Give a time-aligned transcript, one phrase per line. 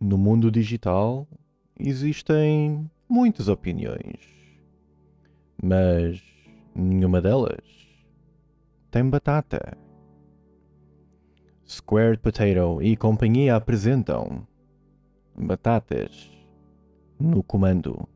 [0.00, 1.26] No mundo digital
[1.76, 4.20] existem muitas opiniões,
[5.60, 6.22] mas
[6.72, 7.58] nenhuma delas
[8.92, 9.76] tem batata.
[11.66, 14.46] Squared Potato e companhia apresentam
[15.36, 16.30] Batatas
[17.18, 18.08] no Comando.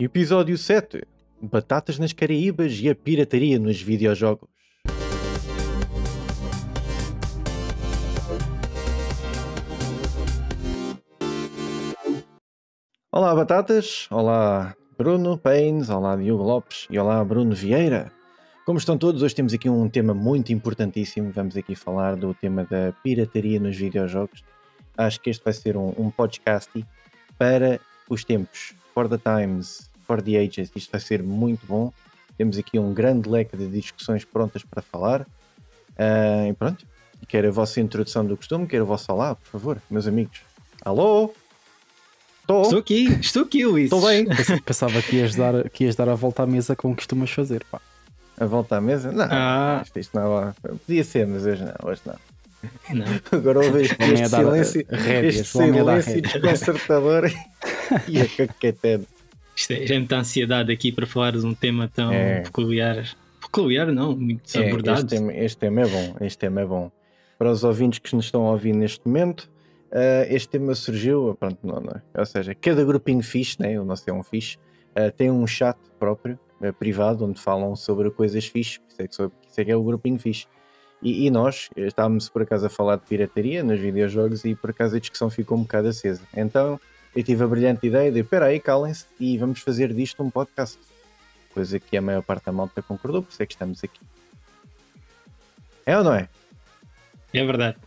[0.00, 1.06] Episódio 7
[1.40, 4.59] Batatas nas Caraíbas e a pirataria nos videojogos.
[13.12, 14.06] Olá, Batatas.
[14.08, 15.90] Olá, Bruno Paines.
[15.90, 16.86] Olá, Diogo Lopes.
[16.88, 18.12] E olá, Bruno Vieira.
[18.64, 19.20] Como estão todos?
[19.20, 21.32] Hoje temos aqui um tema muito importantíssimo.
[21.32, 24.44] Vamos aqui falar do tema da pirataria nos videojogos.
[24.96, 26.70] Acho que este vai ser um, um podcast
[27.36, 30.70] para os tempos, for the times, for the ages.
[30.72, 31.92] Isto vai ser muito bom.
[32.38, 35.22] Temos aqui um grande leque de discussões prontas para falar.
[35.22, 36.86] Uh, e pronto.
[37.26, 40.42] Quero a vossa introdução do costume, quero o vosso olá, por favor, meus amigos.
[40.84, 41.34] Alô?
[42.50, 42.62] Estou.
[42.62, 43.84] Estou aqui, estou aqui, Luís.
[43.84, 44.26] Estou bem.
[44.64, 47.80] Pensava que ias, dar, que ias dar a volta à mesa como costumas fazer, pá.
[48.38, 49.12] A volta à mesa?
[49.12, 49.82] Não, ah.
[49.84, 52.16] isto, isto não podia ser, mas hoje não, hoje não.
[52.92, 53.06] Não.
[53.38, 57.30] Agora ouve este, este silêncio, rédeas, este silêncio desconcertador
[58.08, 59.06] e a caquetete.
[59.54, 62.40] Isto é, já é muita ansiedade aqui para falar de um tema tão é.
[62.40, 63.04] peculiar.
[63.40, 65.00] Peculiar não, muito é, abordado.
[65.00, 66.90] Este tema, este tema é bom, este tema é bom.
[67.38, 69.48] Para os ouvintes que nos estão a ouvir neste momento,
[69.90, 74.08] uh, este tema surgiu, pronto, não, não, ou seja, cada grupinho fixe, né, o nosso
[74.08, 74.56] é um fixe,
[74.96, 79.14] uh, tem um chat próprio, uh, privado, onde falam sobre coisas fixe, isso é que,
[79.14, 80.46] sobre, isso é, que é o grupinho fixe.
[81.02, 84.96] E, e, nós estávamos por acaso a falar de pirataria nos videojogos e por acaso
[84.96, 86.20] a discussão ficou um bocado acesa.
[86.36, 86.78] Então
[87.16, 90.78] eu tive a brilhante ideia de, espera aí, calem-se e vamos fazer disto um podcast.
[91.54, 94.00] Coisa que a maior parte da malta concordou, por isso é que estamos aqui.
[95.86, 96.28] É ou não é?
[97.32, 97.78] É verdade.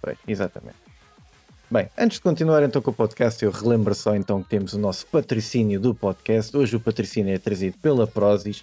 [0.00, 0.83] Pois, exatamente.
[1.70, 4.78] Bem, antes de continuar então com o podcast, eu relembro só então que temos o
[4.78, 6.54] nosso patrocínio do podcast.
[6.54, 8.62] Hoje o patrocínio é trazido pela Prozis.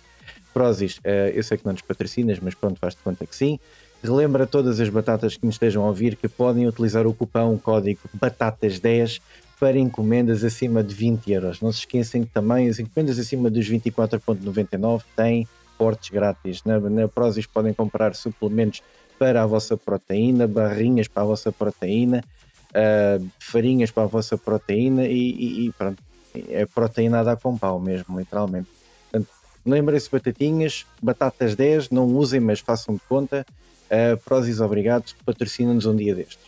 [0.54, 3.60] Prozis, uh, eu sei que não nos patrocinas, mas pronto, faz-te conta que sim.
[4.04, 8.00] Relembra todas as batatas que nos estejam a ouvir que podem utilizar o cupão código
[8.16, 9.20] BATATAS10
[9.60, 11.60] para encomendas acima de 20 euros.
[11.60, 16.64] Não se esqueçam que também as encomendas acima dos 24,99 têm portes grátis.
[16.64, 18.84] Na, na Prozis podem comprar suplementos
[19.18, 22.24] para a vossa proteína, barrinhas para a vossa proteína,
[22.72, 26.02] uh, farinhas para a vossa proteína e, e, e pronto,
[26.34, 28.68] é proteína a dar com pau mesmo, literalmente.
[29.12, 29.30] Portanto,
[29.66, 33.46] lembrem-se batatinhas, batatas 10, não usem, mas façam de conta.
[33.88, 36.40] Uh, Prozis, obrigado, patrocina-nos um dia destes.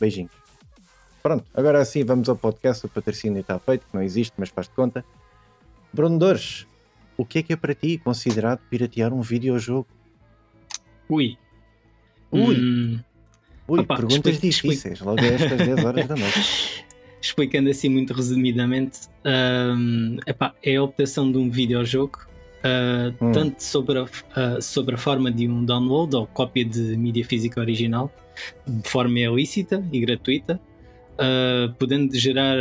[0.00, 0.32] Beijinhos.
[1.22, 4.66] Pronto, agora sim vamos ao podcast, o patrocínio está feito, que não existe, mas faz
[4.66, 5.04] de conta.
[5.92, 6.66] Bruno Dores,
[7.16, 9.86] o que é que é para ti considerado piratear um videojogo?
[11.08, 11.38] Ui.
[12.32, 12.56] Ui.
[12.56, 13.00] Hum,
[13.68, 16.84] Ui, Opa, perguntas difíceis, logo a estas 10 horas da noite.
[17.20, 22.18] Explicando assim muito resumidamente, um, epá, é a optação de um videojogo,
[22.64, 23.30] uh, hum.
[23.30, 27.60] tanto sobre a, uh, sobre a forma de um download ou cópia de mídia física
[27.60, 28.12] original,
[28.66, 30.60] de forma ilícita e gratuita,
[31.14, 32.56] uh, podendo gerar,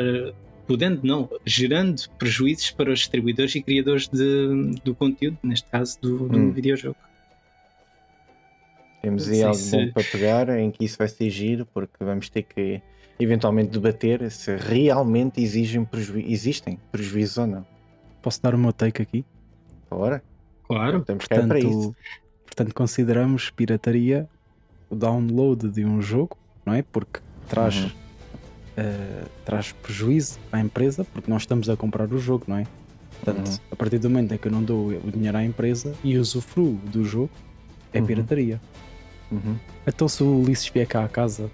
[0.67, 6.29] podendo não, gerando prejuízos para os distribuidores e criadores de, do conteúdo, neste caso do,
[6.29, 6.51] do hum.
[6.51, 6.97] videojogo.
[9.01, 9.71] Temos aí algo se...
[9.71, 12.81] bom para pegar em que isso vai ser giro, porque vamos ter que
[13.19, 16.19] eventualmente debater se realmente exigem preju...
[16.19, 17.65] existem prejuízos ou não.
[18.21, 19.25] Posso dar o meu take aqui?
[19.89, 20.23] Bora.
[20.63, 21.01] Claro.
[21.01, 21.95] Temos portanto, para isso.
[22.45, 24.29] Portanto, consideramos pirataria
[24.89, 26.81] o download de um jogo, não é?
[26.83, 27.87] Porque traz, uhum.
[27.87, 32.67] uh, traz prejuízo à empresa, porque nós estamos a comprar o jogo, não é?
[33.23, 33.57] Portanto, uhum.
[33.71, 36.73] a partir do momento em que eu não dou o dinheiro à empresa e usufruo
[36.91, 37.29] do jogo,
[37.93, 38.05] é uhum.
[38.05, 38.61] pirataria.
[39.31, 39.55] Uhum.
[39.87, 41.49] Então se o Ulisses vier cá a casa,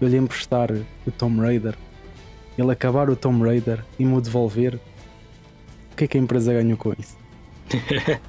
[0.00, 0.70] eu lhe emprestar
[1.06, 1.76] o Tomb Raider,
[2.56, 4.78] ele acabar o Tomb Raider e me devolver,
[5.92, 7.18] o que é que a empresa ganhou com isso?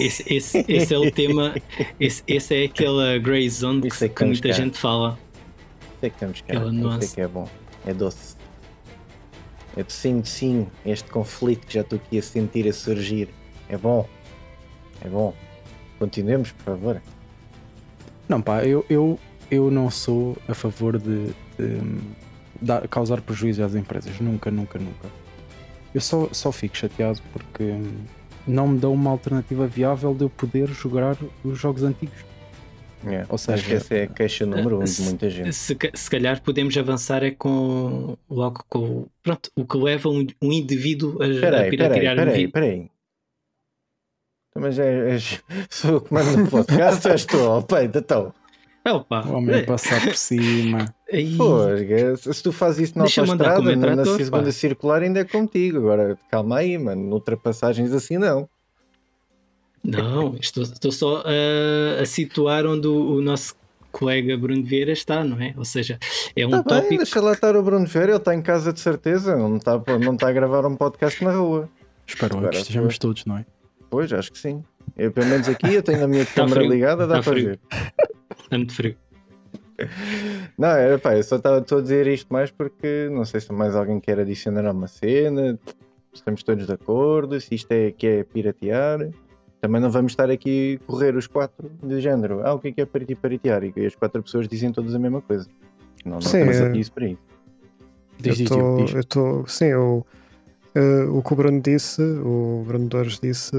[0.00, 1.54] esse, esse, esse, é o tema,
[1.98, 4.54] esse, esse é aquela grey zone que, é que, que muita cá.
[4.54, 5.18] gente fala.
[5.96, 7.48] Isso é que temos cá, isso é que é bom,
[7.86, 8.36] é doce.
[9.76, 13.28] Eu sinto sim este conflito que já estou aqui a sentir a surgir.
[13.68, 14.08] É bom,
[15.00, 15.34] é bom.
[15.98, 17.02] Continuemos, por favor.
[18.30, 19.18] Não, pá, eu, eu,
[19.50, 21.26] eu não sou a favor de,
[21.58, 21.80] de,
[22.62, 24.20] de causar prejuízo às empresas.
[24.20, 25.08] Nunca, nunca, nunca.
[25.92, 27.74] Eu só, só fico chateado porque
[28.46, 32.24] não me dão uma alternativa viável de eu poder jogar os jogos antigos.
[33.04, 33.26] Yeah.
[33.28, 35.52] Ou seja, essa é a queixa número um de muita gente.
[35.52, 40.52] Se, se calhar podemos avançar é com logo com pronto, o que leva um, um
[40.52, 42.90] indivíduo a, peraí, a peraí, peraí, peraí.
[44.60, 48.32] Mas é, és, sou o que mando no podcast, és tu, ao peito, então.
[48.86, 49.62] Opa, O homem é.
[49.62, 50.94] passar por cima.
[51.36, 51.76] Porra,
[52.16, 54.52] se tu fazes isso na autostrada, na, na segunda pá.
[54.52, 55.78] circular ainda é contigo.
[55.78, 57.12] Agora, calma aí, mano.
[57.12, 58.48] Ultrapassagens assim não.
[59.82, 63.54] Não, estou, estou só a, a situar onde o, o nosso
[63.90, 65.54] colega Bruno Vieira está, não é?
[65.56, 65.98] Ou seja,
[66.36, 66.96] é um Tá bem, tópico.
[66.98, 70.14] deixa lá estar o Bruno Ferreira, ele está em casa de certeza, não está, não
[70.14, 71.68] está a gravar um podcast na rua.
[72.06, 73.46] Espero Agora, que estejamos todos, não é?
[73.90, 74.62] Pois, acho que sim.
[74.96, 77.60] Eu, pelo menos aqui, eu tenho a minha câmera frio, ligada, dá tá para ver.
[78.38, 78.96] Está muito frio.
[80.56, 83.52] Não, é, pá, eu só estava estou a dizer isto mais porque não sei se
[83.52, 85.58] mais alguém quer adicionar a uma cena,
[86.12, 89.10] estamos todos de acordo, se isto é que é piratear.
[89.60, 92.40] Também não vamos estar aqui a correr os quatro de género.
[92.44, 93.64] Ah, o que é que é piratear?
[93.64, 95.46] E as quatro pessoas dizem todas a mesma coisa.
[96.04, 96.66] Não, não Sim, estamos é.
[96.68, 97.30] aqui isso para isso.
[98.18, 98.50] Diz,
[98.94, 100.06] eu tô, sim, eu,
[100.74, 103.56] eh, o que o Bruno disse, o Bruno Dores disse,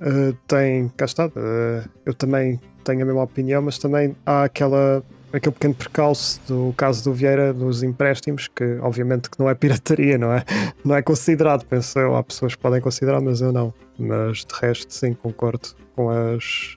[0.00, 5.02] eh, tem, cá está, eh, eu também tenho a mesma opinião, mas também há aquela,
[5.32, 10.18] aquele pequeno percalço do caso do Vieira dos empréstimos, que obviamente que não é pirataria,
[10.18, 10.44] não é?
[10.84, 13.72] Não é considerado, penso eu, há pessoas que podem considerar, mas eu não.
[13.98, 16.76] Mas de resto, sim, concordo com as,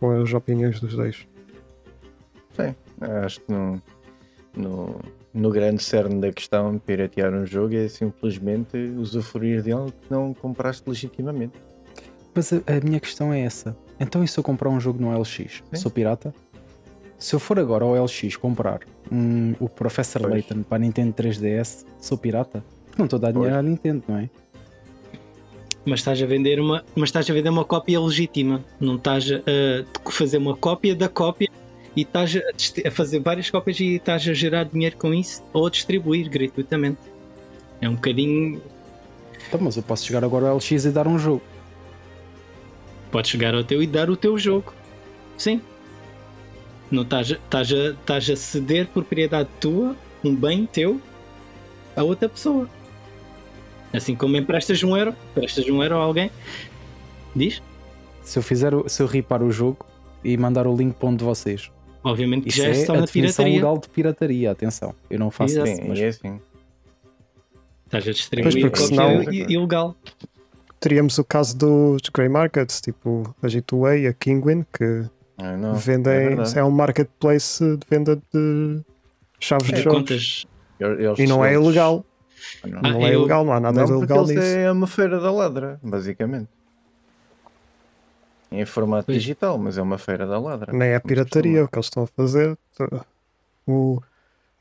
[0.00, 1.26] com as opiniões dos dois.
[3.00, 3.82] Acho que no,
[4.56, 5.00] no,
[5.34, 10.32] no grande cerne da questão, piratear um jogo é simplesmente usufruir de algo que não
[10.32, 11.54] compraste legitimamente.
[12.32, 13.76] Mas a, a minha questão é essa.
[13.98, 15.34] Então e se eu comprar um jogo no LX?
[15.36, 15.62] Sim.
[15.74, 16.32] Sou pirata?
[17.18, 20.34] Se eu for agora ao LX comprar um, o Professor Pois.
[20.34, 22.64] Layton para a Nintendo 3DS, sou pirata?
[22.96, 23.66] Não estou a dar dinheiro Pois.
[23.66, 24.30] à Nintendo, não é?
[25.84, 28.64] Mas estás a vender uma, mas estás a vender uma cópia legítima.
[28.80, 31.50] Não estás a fazer uma cópia da cópia
[31.96, 35.66] e estás a, a fazer várias cópias e estás a gerar dinheiro com isso ou
[35.66, 36.98] a distribuir gratuitamente.
[37.80, 38.60] É um bocadinho.
[39.48, 41.42] Então, mas eu posso chegar agora ao LX e dar um jogo.
[43.10, 44.72] Podes chegar ao teu e dar o teu jogo.
[45.38, 45.60] Sim.
[46.90, 51.00] Não estás, a- estás, a, estás a ceder propriedade tua, um bem teu,
[51.96, 52.68] a outra pessoa.
[53.92, 56.30] Assim como emprestas um euro, emprestas um euro a alguém.
[57.34, 57.62] Diz?
[58.22, 59.86] Se eu fizer, o- se eu ripar o jogo
[60.24, 61.70] e mandar o link para um de vocês,
[62.04, 63.54] Obviamente que isso já é é a definição pirataria.
[63.54, 64.94] legal de pirataria, atenção.
[65.10, 65.68] Eu não faço Exato.
[65.68, 66.40] Sim, mas é assim.
[67.86, 69.96] Estás a Pois, distribuir porque cópia senão- ilegal.
[70.80, 75.04] Teríamos o caso dos grey markets, tipo a G2A e a Kinguin, que
[75.38, 76.02] Ah, não, é vendem.
[76.28, 76.58] verdade.
[76.58, 78.80] É, um marketplace de venda de
[79.40, 79.98] chaves de De jogos.
[80.00, 80.46] contas.
[81.18, 82.04] E não é ilegal.
[82.66, 84.38] Não, Ah, não é eu- ilegal, não há nada não ilegal nisso.
[84.42, 86.48] é uma feira da ladra, basicamente.
[88.60, 89.18] Em formato Pois.
[89.18, 90.72] digital, mas é uma feira da ladra.
[90.72, 92.56] Nem é pirataria o que eles estão a fazer.
[93.66, 94.00] O,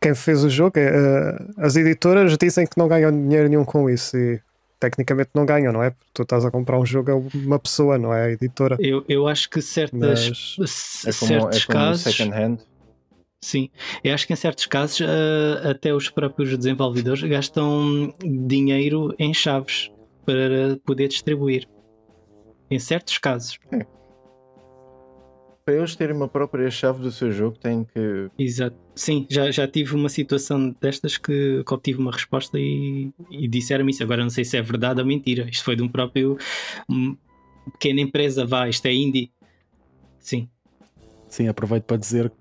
[0.02, 3.90] quem fez o jogo, é, eh, as editoras dizem que não ganham dinheiro nenhum com
[3.90, 4.40] isso e
[4.80, 5.92] tecnicamente não ganham, não é?
[5.92, 8.78] Porque tu estás a comprar um jogo a uma pessoa, não é a editora.
[8.80, 12.04] Eu, eu acho que certas, Mas É como, certos é como casos.
[12.04, 12.58] second hand.
[13.42, 13.70] Sim,
[14.04, 19.92] eu acho que em certos casos ah, até os próprios desenvolvedores gastam dinheiro em chaves
[20.26, 21.68] para poder distribuir.
[22.74, 23.60] Em certos casos.
[25.64, 28.30] Para eles terem uma própria chave do seu jogo, têm que.
[28.38, 28.76] Exato.
[28.96, 33.92] Sim, já, já tive uma situação destas que, que obtive uma resposta e, e disseram-me
[33.92, 34.02] isso.
[34.02, 35.48] Agora não sei se é verdade ou mentira.
[35.48, 36.36] Isto foi de um próprio
[37.74, 39.32] pequena empresa, vá, isto é indie.
[40.20, 40.50] Sim,
[41.28, 42.32] sim, aproveito para dizer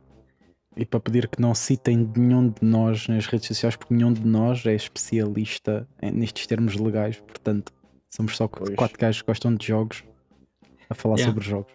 [0.76, 4.24] e para pedir que não citem nenhum de nós nas redes sociais, porque nenhum de
[4.26, 7.70] nós é especialista nestes termos legais, portanto,
[8.08, 8.74] somos só Pois.
[8.74, 10.02] quatro gajos que gostam de jogos
[10.92, 11.32] a falar Yeah.
[11.32, 11.72] sobre jogos.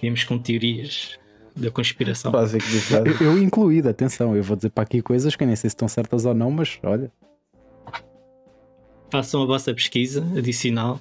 [0.00, 1.18] Viemos com teorias
[1.56, 2.32] da conspiração.
[2.32, 3.06] Usar.
[3.06, 5.74] Eu, eu incluído, atenção, eu vou dizer para aqui coisas que eu nem sei se
[5.74, 7.10] estão certas ou não, mas olha,
[9.10, 11.00] façam a vossa pesquisa adicional.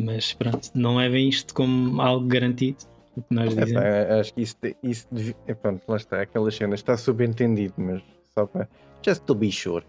[0.00, 2.78] Mas pronto, não levem isto como algo garantido.
[3.16, 3.84] O que nós Epá, dizemos.
[4.20, 8.00] acho que isso, isso devia- é, pronto, lá está, aquelas cenas, está subentendido, mas
[8.32, 8.68] só para.
[9.04, 9.84] Just to be sure.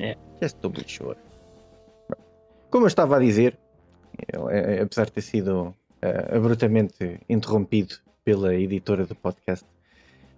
[0.00, 0.16] É.
[0.42, 1.16] Just to be sure.
[2.70, 3.61] Como eu estava a dizer, é- é-
[4.82, 9.66] apesar de ter sido eh, abruptamente interrompido pela editora do podcast,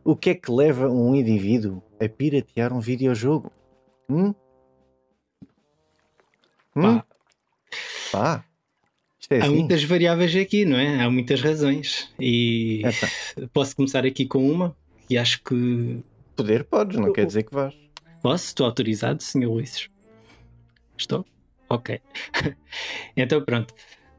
[0.05, 3.51] o que é que leva um indivíduo a piratear um videojogo?
[4.09, 4.35] Hum?
[6.77, 6.99] Hum?
[7.01, 7.07] Pá,
[8.13, 8.45] Pá.
[9.31, 9.55] É há assim.
[9.55, 11.03] muitas variáveis aqui, não é?
[11.03, 12.13] Há muitas razões.
[12.21, 14.77] E Epá, posso começar aqui com uma,
[15.09, 16.01] que acho que
[16.37, 17.75] poder podes, não quer dizer que vais.
[18.23, 19.47] posso, estou autorizado, Sr.
[19.47, 19.89] Luís.
[20.97, 21.25] Estou?
[21.69, 22.01] Ok.
[23.17, 23.75] então pronto.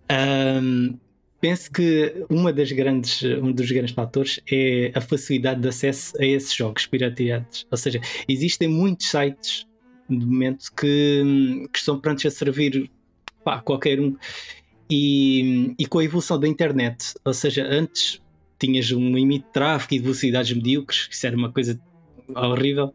[0.10, 0.98] Ahm,
[1.40, 6.25] penso que uma das grandes, um dos grandes fatores é a facilidade de acesso a
[6.25, 7.68] esses jogos pirateados.
[7.70, 9.68] Ou seja, existem muitos sites
[10.10, 12.90] de momento que, que estão prontos a servir
[13.44, 14.18] pá, qualquer um.
[14.90, 18.20] e, e com a evolução da internet, ou seja, antes
[18.58, 21.80] tinhas um limite de tráfego e de velocidades medíocres, isso era uma coisa
[22.36, 22.92] horrível,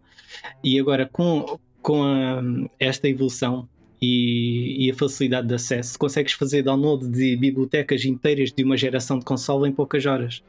[0.64, 2.42] e agora com, com a,
[2.80, 3.68] esta evolução
[4.00, 9.18] e, e, a facilidade de acesso, consegues fazer download de bibliotecas inteiras de uma geração
[9.18, 10.42] de console em poucas horas.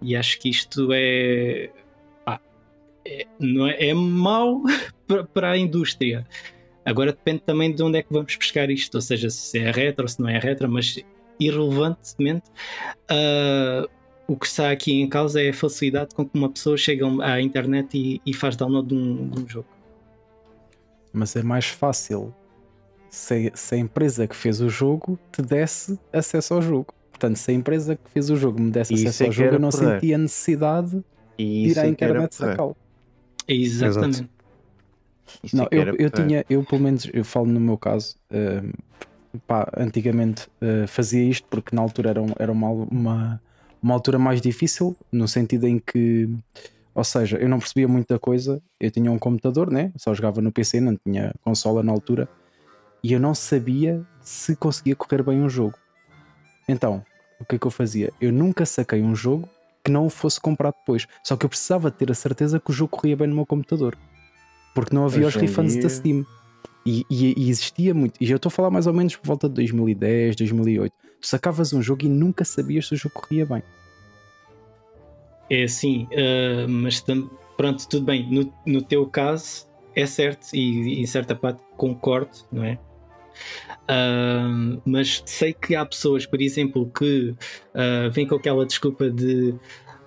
[0.00, 1.70] E acho que isto é.
[2.24, 2.40] Pá,
[3.04, 4.62] é, não é, é mau
[5.34, 6.26] para a indústria.
[6.84, 10.08] Agora depende também de onde é que vamos buscar isto, ou seja, se é retro,
[10.08, 10.98] se não é retro, mas
[11.38, 12.48] irrelevantemente,
[13.10, 13.88] uh,
[14.26, 17.40] o que está aqui em causa é a facilidade com que uma pessoa chega à
[17.40, 19.68] internet e, e faz download de um, de um, jogo.
[21.12, 22.34] Mas é mais fácil
[23.10, 26.94] se, se, a empresa que fez o jogo te desse acesso ao jogo.
[27.10, 29.58] Portanto, se a empresa que fez o jogo me desse acesso é ao jogo, eu
[29.58, 31.04] não sentia necessidade
[31.36, 32.76] de ir à é internet sacá-lo.
[33.46, 34.18] Exatamente.
[34.18, 34.40] Exato.
[35.52, 40.48] Não, eu, eu tinha, eu pelo menos, eu falo no meu caso, uh, pá, antigamente
[40.60, 43.42] uh, fazia isto porque na altura era, um, era uma, uma,
[43.82, 46.28] uma altura mais difícil, no sentido em que,
[46.94, 49.92] ou seja, eu não percebia muita coisa, eu tinha um computador, né?
[49.96, 52.28] só jogava no PC, não tinha consola na altura,
[53.02, 55.76] e eu não sabia se conseguia correr bem um jogo.
[56.68, 57.04] Então,
[57.40, 58.12] o que é que eu fazia?
[58.20, 59.48] Eu nunca saquei um jogo
[59.82, 62.74] que não o fosse comprar depois, só que eu precisava ter a certeza que o
[62.74, 63.96] jogo corria bem no meu computador
[64.74, 65.82] porque não havia Hoje os refunds dia...
[65.82, 66.26] da Steam.
[66.86, 68.14] E, e, e, existia muito.
[68.20, 70.92] E eu estou a falar mais ou menos por volta de 2010, 2008.
[71.20, 73.62] Tu sacavas um jogo e nunca sabias se o jogo corria bem.
[75.50, 77.04] É assim, uh, mas
[77.56, 78.32] pronto, tudo bem.
[78.32, 82.78] No, no teu caso é certo e em certa parte concordo, não é?
[83.82, 89.54] Uh, mas sei que há pessoas, por exemplo, que uh, vêm com aquela desculpa de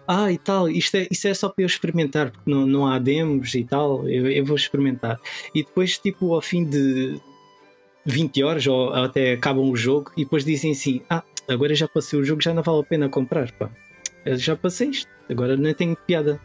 [0.08, 3.00] ah, e tal, isto é, isto é só para eu experimentar, porque não, não há
[3.00, 5.20] demos e tal, eu, eu vou experimentar.
[5.56, 7.20] E depois, tipo, ao fim de
[8.06, 12.20] 20 horas, ou até acabam o jogo, e depois dizem assim: Ah, agora já passei
[12.20, 13.70] o jogo, já não vale a pena comprar, pá.
[14.25, 16.40] Eu já passei isto, agora não tenho piada.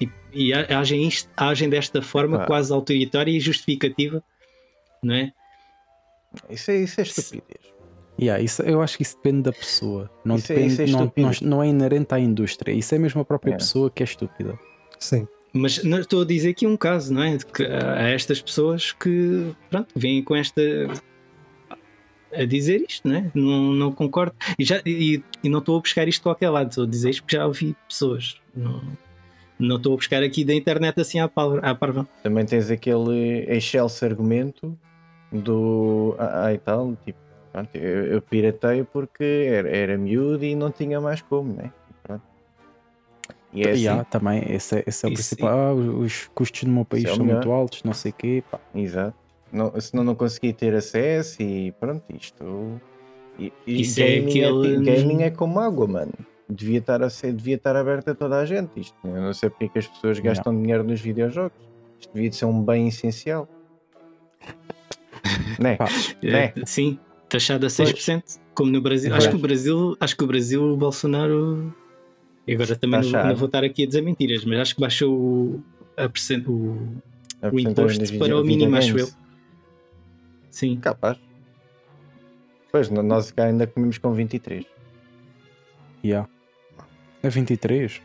[0.00, 2.46] E, e agem, isto, agem desta forma, ah.
[2.46, 4.22] quase autoritária e justificativa,
[5.02, 5.32] não é?
[6.50, 7.72] Isso é, isso é estupidez.
[8.20, 10.10] Yeah, isso, eu acho que isso depende da pessoa.
[10.24, 12.72] Não, isso é- depende, é, é não, não, não, é inerente à indústria.
[12.72, 13.56] Isso é mesmo a própria é.
[13.56, 14.58] pessoa que é estúpida.
[14.98, 15.26] Sim.
[15.52, 17.36] Mas não, estou a dizer aqui um caso, não é?
[17.38, 20.62] Que há estas pessoas que pronto, vêm com esta
[22.34, 23.30] a dizer isto, não é?
[23.34, 24.34] Não, não concordo.
[24.58, 27.10] E, já, e, e não estou a buscar isto de qualquer lado, estou a dizer
[27.10, 28.40] isto porque já ouvi pessoas.
[28.54, 28.82] Não,
[29.58, 31.24] não estou a buscar aqui da internet assim à,
[31.62, 32.08] à parva.
[32.22, 34.78] Também tens aquele excelso argumento
[35.32, 36.14] do.
[36.18, 37.22] Ah, e tal, tipo
[37.52, 41.70] Pronto, eu, eu piratei porque era, era miúdo e não tinha mais como, né?
[42.02, 42.22] Pronto.
[43.52, 44.04] E é assim.
[44.10, 45.58] também, esse, é, esse é o Isso, principal.
[45.58, 48.42] Ah, os custos no meu país é são muito altos, não sei o quê.
[48.50, 48.58] Pá.
[48.74, 49.14] Exato.
[49.52, 52.80] Não, senão não consegui ter acesso e pronto, isto.
[53.38, 54.90] E, e Isso é gaming, é aquele...
[54.90, 56.12] é, gaming é como água, mano.
[56.48, 58.80] Devia estar, a ser, devia estar aberto a toda a gente.
[58.80, 60.62] Isto, eu não sei porque é que as pessoas gastam não.
[60.62, 61.56] dinheiro nos videojogos.
[62.00, 63.46] Isto devia ser um bem essencial.
[65.58, 65.78] Né?
[66.22, 66.52] né?
[66.64, 68.40] Sim, taxado a 6%, pois.
[68.54, 69.14] como no Brasil.
[69.14, 71.74] Acho que o Brasil, acho que o Brasil, o Bolsonaro.
[72.46, 75.14] E agora também não, não, vou estar aqui a dizer mentiras, mas acho que baixou
[75.14, 75.64] o,
[75.96, 76.76] a percent, o,
[77.40, 79.08] a o imposto para o mínimo, acho eu.
[80.50, 80.76] Sim.
[80.76, 81.18] Capaz.
[82.70, 84.64] Pois, nós cá ainda comemos com 23.
[86.04, 86.28] Yeah.
[87.22, 88.00] É 23?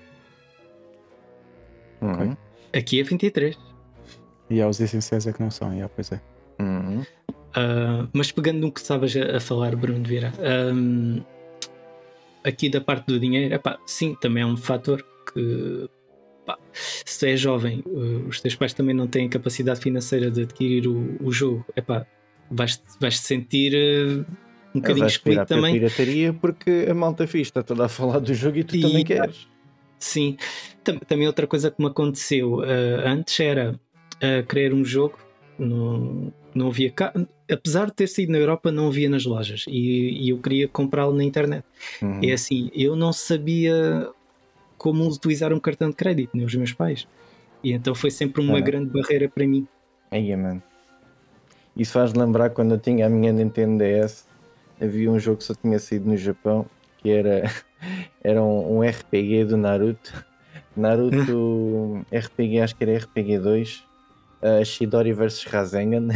[2.02, 2.12] Uhum.
[2.12, 2.38] Okay.
[2.74, 3.58] Aqui é 23.
[4.50, 6.22] E yeah, os essenciais é que não são, yeah, pois é.
[6.60, 7.04] Uhum.
[7.50, 10.32] Uh, mas pegando no que estavas a, a, falar, Bruno Vieira,
[10.74, 11.22] um,
[12.44, 15.90] aqui da parte do dinheiro, epá, sim, também é um fator que
[16.74, 21.18] se é jovem, uh, os teus pais também não têm capacidade financeira de adquirir o,
[21.22, 22.06] o jogo, epá,
[22.50, 24.26] vais, vais te sentir uh,
[24.76, 25.74] um bocadinho excluído também.
[25.74, 29.04] pirataria porque a malta fixe está toda a falar do jogo e tu e, também
[29.04, 29.48] queres.
[30.00, 30.38] Sim,
[31.08, 32.62] também outra coisa que me aconteceu
[33.04, 33.80] antes era
[34.48, 35.18] querer um jogo
[35.58, 37.14] no, não havia cá,
[37.52, 41.14] apesar de ter sido na Europa, não havia nas lojas e, e eu queria comprá-lo
[41.14, 41.64] na internet.
[42.02, 42.20] Uhum.
[42.24, 44.10] É assim, eu não sabia
[44.78, 47.08] como utilizar um cartão de crédito, nem os meus pais,
[47.64, 49.68] e então foi sempre uma grande barreira para mim.
[50.12, 50.62] Aí, mano.
[51.76, 54.28] Isso faz lembrar quando eu tinha a minha Nintendo DS,
[54.82, 56.66] havia um jogo que só tinha sido no Japão,
[56.98, 57.44] que era,
[58.24, 60.26] era um, um RPG do Naruto.
[60.76, 63.87] Naruto RPG, acho que era RPG 2,
[64.42, 66.08] uh, Shidori vs Rasengan.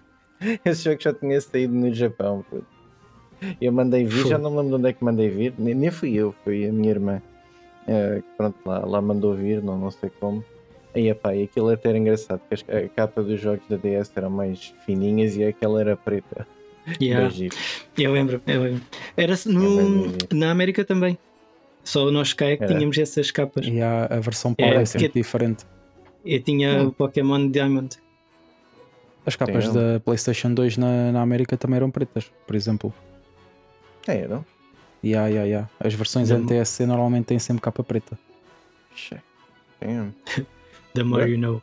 [0.64, 2.44] Esse jogo já tinha saído no Japão.
[2.48, 2.66] Puto.
[3.60, 5.90] Eu mandei vir, já não me lembro de onde é que mandei vir, nem, nem
[5.90, 7.22] fui eu, foi a minha irmã.
[7.86, 10.42] Uh, pronto, lá, lá mandou vir, não, não sei como.
[10.94, 14.30] Aí, epá, e aquilo até era engraçado, porque a capa dos jogos da DS eram
[14.30, 16.46] mais fininhas e aquela era preta.
[17.00, 17.28] Yeah.
[17.98, 18.82] Eu lembro, eu lembro.
[19.16, 21.18] Era É no, na América também.
[21.82, 22.74] Só nós cá é que Era?
[22.74, 23.66] tínhamos essas capas.
[23.66, 25.64] E há a versão É, Power é sempre que- diferente.
[26.24, 26.86] Eu tinha Hum.
[26.88, 27.98] o Pokémon Diamond.
[29.26, 29.74] As capas Tem.
[29.74, 32.92] da PlayStation 2 na, na América também eram pretas, por exemplo.
[34.06, 34.44] É, não?
[35.02, 35.70] Yeah, yeah, yeah.
[35.80, 38.18] As versões Da- NTSC normalmente têm sempre capa preta.
[38.94, 39.16] Che.
[39.80, 40.12] Damn.
[40.94, 41.62] The more you know.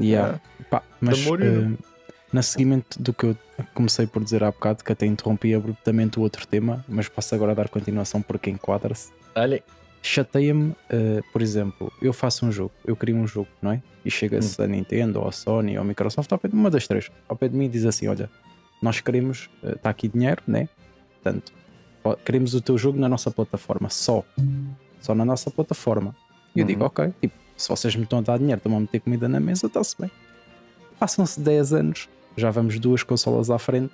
[0.00, 0.40] Yeah.
[0.70, 1.78] Pá, mas more you know.
[2.32, 3.36] na seguimento do que eu
[3.74, 7.54] comecei por dizer há bocado, que até interrompi abruptamente o outro tema, mas posso agora
[7.54, 9.12] dar continuação porque enquadra-se.
[9.36, 9.62] Olha,
[10.06, 13.82] Chateia-me, eh, por exemplo, eu faço um jogo, eu crio um jogo, não é?
[14.04, 14.64] E chega-se Hum.
[14.64, 17.34] a Nintendo, ou a Sony, ou a Microsoft, ao pé de uma das três, ao
[17.34, 18.28] pé de mim e diz assim: Olha,
[18.82, 20.68] nós queremos, está aqui dinheiro, né?
[21.22, 21.52] Portanto,
[22.22, 24.22] queremos o teu jogo na nossa plataforma, só.
[25.00, 26.14] Só na nossa plataforma.
[26.54, 26.68] E eu Uhum.
[26.68, 29.40] digo: Ok, tipo, se vocês me estão a dar dinheiro, estão a meter comida na
[29.40, 30.10] mesa, está-se bem.
[31.00, 33.90] Passam-se 10 anos, já vamos duas consolas à frente.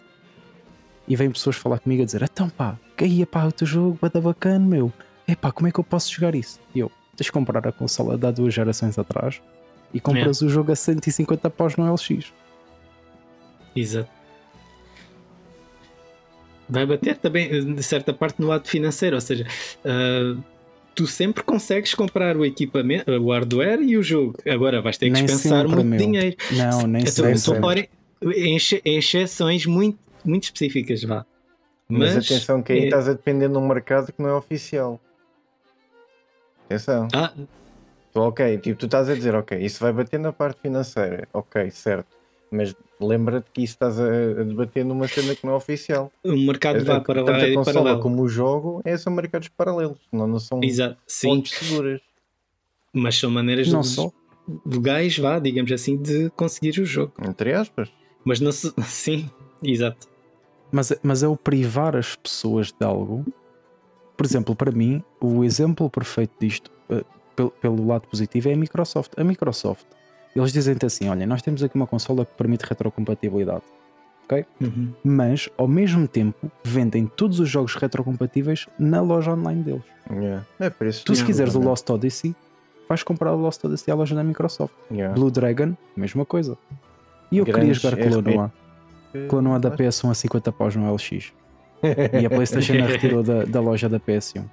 [1.06, 4.20] E vêm pessoas falar comigo a dizer: Então pá, aí pá, o teu jogo, bada
[4.20, 4.92] bacana, meu.
[5.30, 6.58] Epá, como é que eu posso jogar isso?
[6.74, 9.40] E eu, tens de comprar a consola de há duas gerações atrás
[9.92, 12.32] e compras o jogo a 150 paus no LX.
[13.76, 14.08] Exato.
[16.68, 19.44] Vai bater também, de certa parte, no lado financeiro, ou seja,
[19.84, 20.36] ah,
[20.94, 24.36] tu sempre consegues comprar o equipamento, o hardware e o jogo.
[24.48, 25.98] Agora vais ter que Nem dispensar sempre, muito meu.
[25.98, 26.36] dinheiro.
[26.52, 27.38] Não, nem Então, sempre.
[27.38, 27.88] só fora
[28.22, 31.26] em, em exceções muito, muito específicas, vá.
[31.88, 34.34] mas, Mas, atenção que aí é- estás a depender de um mercado que não é
[34.34, 35.00] oficial.
[36.70, 37.08] Atenção.
[37.12, 37.32] Ah,
[38.12, 41.68] Tu, ok, tipo, tu estás a dizer, ok, isso vai bater na parte financeira, ok,
[41.70, 42.16] certo.
[42.50, 46.10] Mas lembra-te que isso estás a, a debater numa cena que não é oficial.
[46.24, 48.00] o mercado vá para Tanto lá a e para consola lá.
[48.00, 52.00] como o jogo é, são mercados paralelos, não, não são Exato, sim, fontes seguras.
[52.92, 54.10] mas são maneiras Não de- só.
[54.66, 57.12] legais, vá, digamos assim, de conseguir o jogo.
[57.22, 57.92] Entre aspas.
[58.24, 58.72] Mas não se...
[58.86, 59.30] Sim,
[59.62, 60.08] exato.
[60.72, 63.24] Mas, mas é o privar as pessoas de algo.
[64.20, 67.02] Por exemplo, para mim, o exemplo perfeito disto, eh,
[67.34, 69.12] pelo, pelo lado positivo, é a Microsoft.
[69.16, 69.86] A Microsoft,
[70.36, 73.62] eles dizem-te assim: olha, nós temos aqui uma consola que permite retrocompatibilidade,
[74.60, 74.92] Uhum.
[75.02, 79.84] mas ao mesmo tempo vendem todos os jogos retrocompatíveis na loja online deles.
[80.12, 80.44] Yeah.
[80.58, 81.02] É por isso.
[81.02, 82.36] Tu, se quiseres o Lost Odyssey,
[82.86, 84.74] vais comprar o Lost Odyssey à loja da Microsoft.
[84.90, 85.14] Yeah.
[85.14, 86.58] Blue Dragon, mesma coisa.
[87.32, 88.52] E eu queria Grandes jogar Clonoa.
[89.30, 91.32] Clonoa da PS1 a 50 paus no LX.
[92.20, 94.44] E a PlayStation a retirou da, da loja da PS1.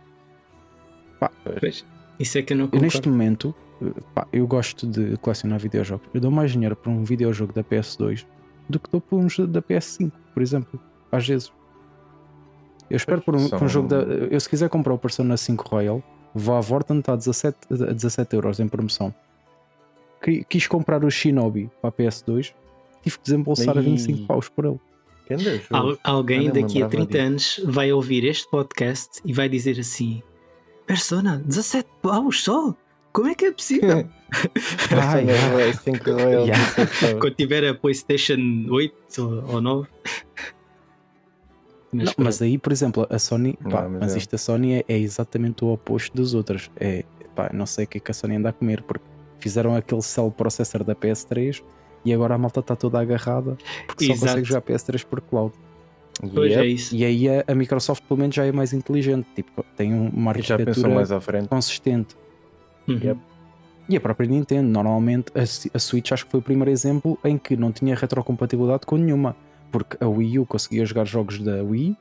[1.59, 1.85] Pois,
[2.19, 2.83] isso é que eu não concordo.
[2.85, 3.55] neste momento,
[4.13, 6.07] pá, eu gosto de colecionar videojogos.
[6.13, 8.25] Eu dou mais dinheiro para um videojogo da PS2
[8.69, 10.79] do que dou por um jogo da PS5, por exemplo.
[11.11, 11.51] Às vezes.
[12.89, 13.97] Eu espero por um, por um jogo da.
[13.97, 17.93] Eu, se quiser comprar o Persona 5 Royal, vou à Vorten, está a 17, a
[17.93, 19.13] 17 euros em promoção.
[20.21, 22.53] Qui- Quis comprar o Shinobi para a PS2,
[23.01, 23.85] tive que desembolsar a Ih.
[23.85, 24.79] 25 paus por ele.
[25.71, 30.21] Al- alguém daqui a lembrava 30 anos vai ouvir este podcast e vai dizer assim:
[30.85, 32.73] Persona, 17 paus só?
[33.13, 34.07] Como é que é possível?
[34.91, 36.45] Ah, é 5 Royal.
[36.45, 36.63] Yeah.
[37.19, 38.37] Quando tiver a PlayStation
[38.69, 39.87] 8 ou, ou 9.
[41.91, 44.17] Mas, Não, mas aí, por exemplo, a Sony, Não, pá, mas mas é.
[44.17, 46.69] isto a Sony é, é exatamente o oposto dos outros.
[46.75, 49.05] É, pá, não sei o que é que a Sony anda a comer, porque
[49.39, 51.63] fizeram aquele cell processor da PS3
[52.09, 55.53] e agora a malta está toda agarrada porque só consegue jogar PS3 por cloud.
[56.33, 56.73] Pois é Yep.
[56.73, 56.95] isso.
[56.95, 60.31] E aí a, a Microsoft pelo menos já é mais inteligente, tipo, tem um- uma
[60.31, 61.47] arquitetura mais à frente.
[61.47, 62.15] consistente.
[62.87, 62.99] Uhum.
[63.03, 63.19] Yep.
[63.89, 67.37] E a própria Nintendo, normalmente a, a Switch acho que foi o primeiro exemplo em
[67.37, 69.35] que não tinha retrocompatibilidade com nenhuma,
[69.71, 71.95] porque a Wii U conseguia jogar jogos da Wii,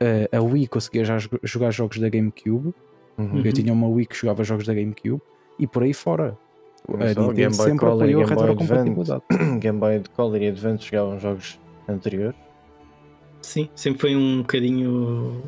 [0.00, 2.72] eh, a Wii conseguia já jo- jogar jogos da GameCube,
[3.18, 3.42] Uhum.
[3.44, 5.20] eu tinha uma Wii que jogava jogos da GameCube
[5.58, 6.38] e por aí fora.
[6.88, 9.22] A Mas só Nintendo Game Boy sempre Color e apoiou a Game Boy retrocompatibilidade.
[9.60, 12.38] Game Boy Color e Advance jogavam jogos anteriores.
[13.42, 15.42] Sim, sempre foi um bocadinho.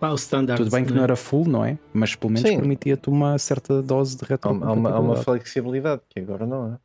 [0.00, 0.62] Pá, o standard.
[0.62, 0.96] Tudo bem que né?
[0.96, 1.78] não era full, não é?
[1.92, 2.58] Mas pelo menos Sim.
[2.58, 5.24] permitia-te uma certa dose de Há, há uma, há uma retrocompatibilidade.
[5.24, 6.78] flexibilidade que agora não é.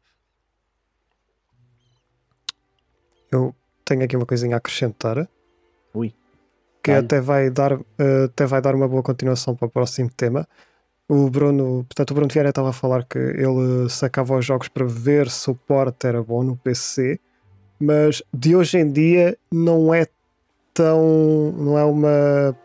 [3.31, 5.27] Eu tenho aqui uma coisinha a acrescentar.
[5.93, 6.13] Ui.
[6.81, 10.47] Que até vai, dar, eh, até vai dar uma boa continuação para o próximo tema.
[11.11, 14.85] O Bruno, portanto, o Bruno Vieira estava a falar que ele sacava os jogos para
[14.85, 17.19] ver se o port era bom no PC,
[17.79, 20.05] mas de hoje em dia não é
[20.71, 22.55] tão, não é uma,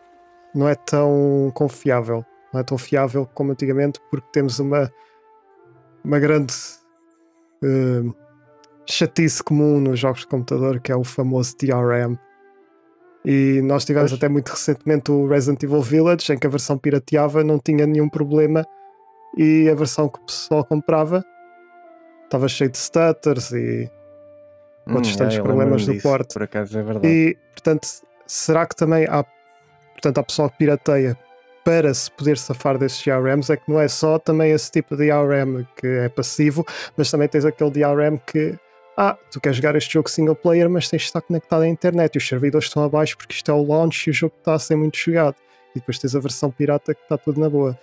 [0.53, 4.91] não é tão confiável, não é tão fiável como antigamente, porque temos uma,
[6.03, 6.53] uma grande
[7.63, 8.03] eh,
[8.85, 12.15] chatice comum nos jogos de computador, que é o famoso DRM.
[13.25, 14.19] E nós tivemos Pois.
[14.19, 18.07] até muito recentemente o Resident Evil Village, em que a versão pirateava não tinha nenhum
[18.07, 18.65] problema
[19.37, 21.23] e a versão que o pessoal comprava
[22.23, 23.89] estava cheio de stutters e
[24.87, 26.33] outros Hum, tantos é, problemas do porte.
[26.33, 27.07] Por acaso é verdade.
[27.07, 27.87] E, portanto,
[28.27, 29.23] será que também há,
[29.93, 31.17] portanto, há pessoal que pirateia
[31.63, 33.51] para se poder safar desses DRMs?
[33.51, 37.27] É que não é só também esse tipo de DRM que é passivo, mas também
[37.27, 38.57] tens aquele DRM que,
[38.97, 42.15] ah, tu queres jogar este jogo single player, mas tens de estar conectado à internet
[42.15, 44.59] e os servidores estão abaixo porque isto é o launch e o jogo está a
[44.59, 45.35] ser muito jogado.
[45.75, 47.77] E depois tens a versão pirata que está tudo na boa.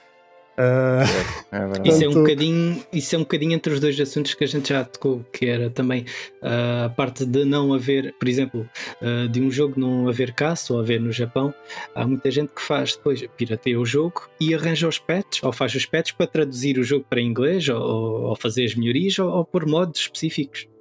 [0.56, 1.02] Ah,
[1.50, 1.88] É verdade.
[1.88, 4.68] Isso é, um bocadinho, isso é um bocadinho entre os dois assuntos que a gente
[4.68, 6.04] já tocou, que era também
[6.42, 8.68] ah, a parte de não haver, por exemplo,
[9.00, 11.54] ah, de um jogo não haver cá, só haver no Japão,
[11.94, 15.74] há muita gente que faz depois, pirateia o jogo e arranja os patches, ou faz
[15.74, 19.44] os patches para traduzir o jogo para inglês, ou, ou fazer as melhorias, ou, ou
[19.44, 20.71] por modos específicos.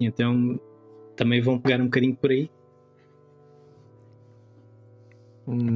[0.00, 0.58] E então
[1.16, 2.50] também vão pegar um bocadinho por aí.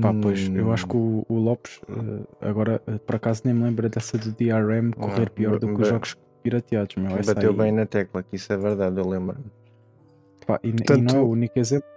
[0.01, 1.25] Pá, pois, eu acho que Hum.
[1.29, 5.27] o, o Lopes, eh, agora eh, por acaso nem me lembro dessa do DRM correr
[5.27, 7.11] Não, pior do que os jogos pirateados, meu.
[7.25, 9.37] Bateu aí- bem na tecla, que isso é verdade, eu lembro.
[10.47, 11.89] pá, e, e Portanto, não é o único exemplo.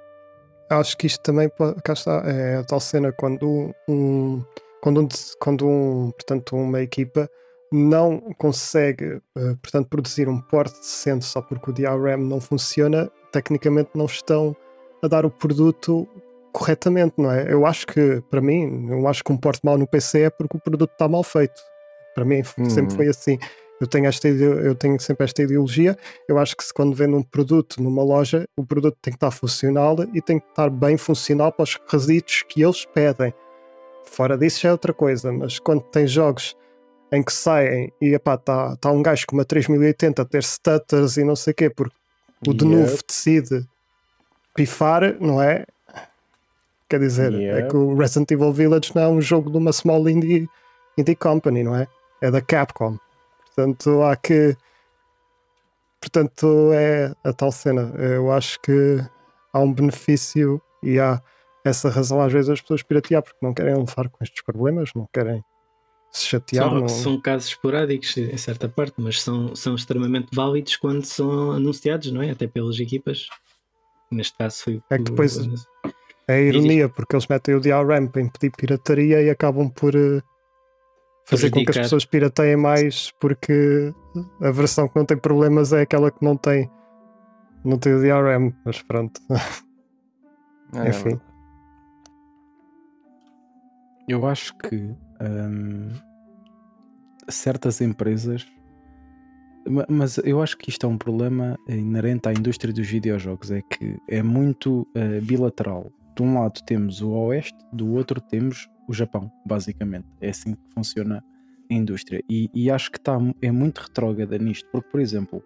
[0.72, 4.44] acho que isto também pode- cá está, é a tal cena quando um
[4.82, 5.08] quando um,
[5.40, 7.30] quando um portanto uma equipa
[7.72, 13.90] não consegue eh, portanto produzir um porte decente só porque o DRM não funciona tecnicamente
[13.94, 14.56] não estão
[15.04, 16.08] a dar o produto
[16.54, 19.86] corretamente não é eu acho que para mim eu acho que um porte mau no
[19.88, 21.62] PC é porque o produto está mal feito
[22.16, 22.90] para mim sempre Uhum.
[22.92, 23.38] foi assim
[23.80, 25.96] eu tenho esta eu tenho sempre esta ideologia
[26.28, 29.30] eu acho que se quando vendo um produto numa loja, o produto tem que estar
[29.30, 33.32] funcional e tem que estar bem funcional para os requisitos que eles pedem.
[34.06, 36.56] Fora disso já é outra coisa, mas quando tem jogos
[37.12, 38.38] em que saem e está
[38.76, 41.96] tá um gajo com uma 3080 a ter stutters e não sei o quê, porque
[42.48, 42.76] o de Yep.
[42.78, 43.68] novo decide
[44.54, 45.66] pifar, não é?
[46.90, 47.70] Quer dizer, é Yep.
[47.70, 50.50] que o Resident Evil Village não é um jogo de uma small indie,
[50.98, 51.88] indie company, não é?
[52.22, 52.98] É da Capcom.
[53.46, 54.56] Portanto, há que.
[56.00, 57.92] Portanto, é a tal cena.
[57.98, 59.00] Eu acho que
[59.52, 61.22] há um benefício e há
[61.66, 65.08] essa razão às vezes as pessoas piratear porque não querem levar com estes problemas, não
[65.12, 65.44] querem
[66.12, 66.70] se chatear.
[66.70, 72.12] São, são casos esporádicos em certa parte, mas são, são extremamente válidos quando são anunciados,
[72.12, 72.32] não é?
[72.32, 73.28] Até pelas equipas.
[74.12, 74.82] Neste caso foi.
[74.90, 75.38] É que o- depois-
[76.30, 80.22] É a ironia, porque eles metem o DRM para impedir pirataria e acabam por eh,
[81.26, 83.94] fazer com que as pessoas pirateiem mais porque
[84.42, 86.70] a versão que não tem problemas é aquela que não tem
[87.64, 89.20] não tem o DRM, mas pronto.
[90.74, 91.20] É Enfim.
[94.08, 95.90] Eu acho que hum,
[97.30, 98.46] certas empresas.
[99.68, 103.52] ma- Mas eu acho que isto é um problema inerente à indústria dos videojogos.
[103.52, 105.92] É que é muito eh, bilateral.
[106.16, 110.08] De um lado temos o Oeste, do outro temos o Japão, basicamente.
[110.22, 111.24] É assim que funciona
[111.70, 112.24] a indústria.
[112.30, 114.68] E, e acho que tá, é muito retrógrada nisto.
[114.72, 115.44] Porque, por exemplo,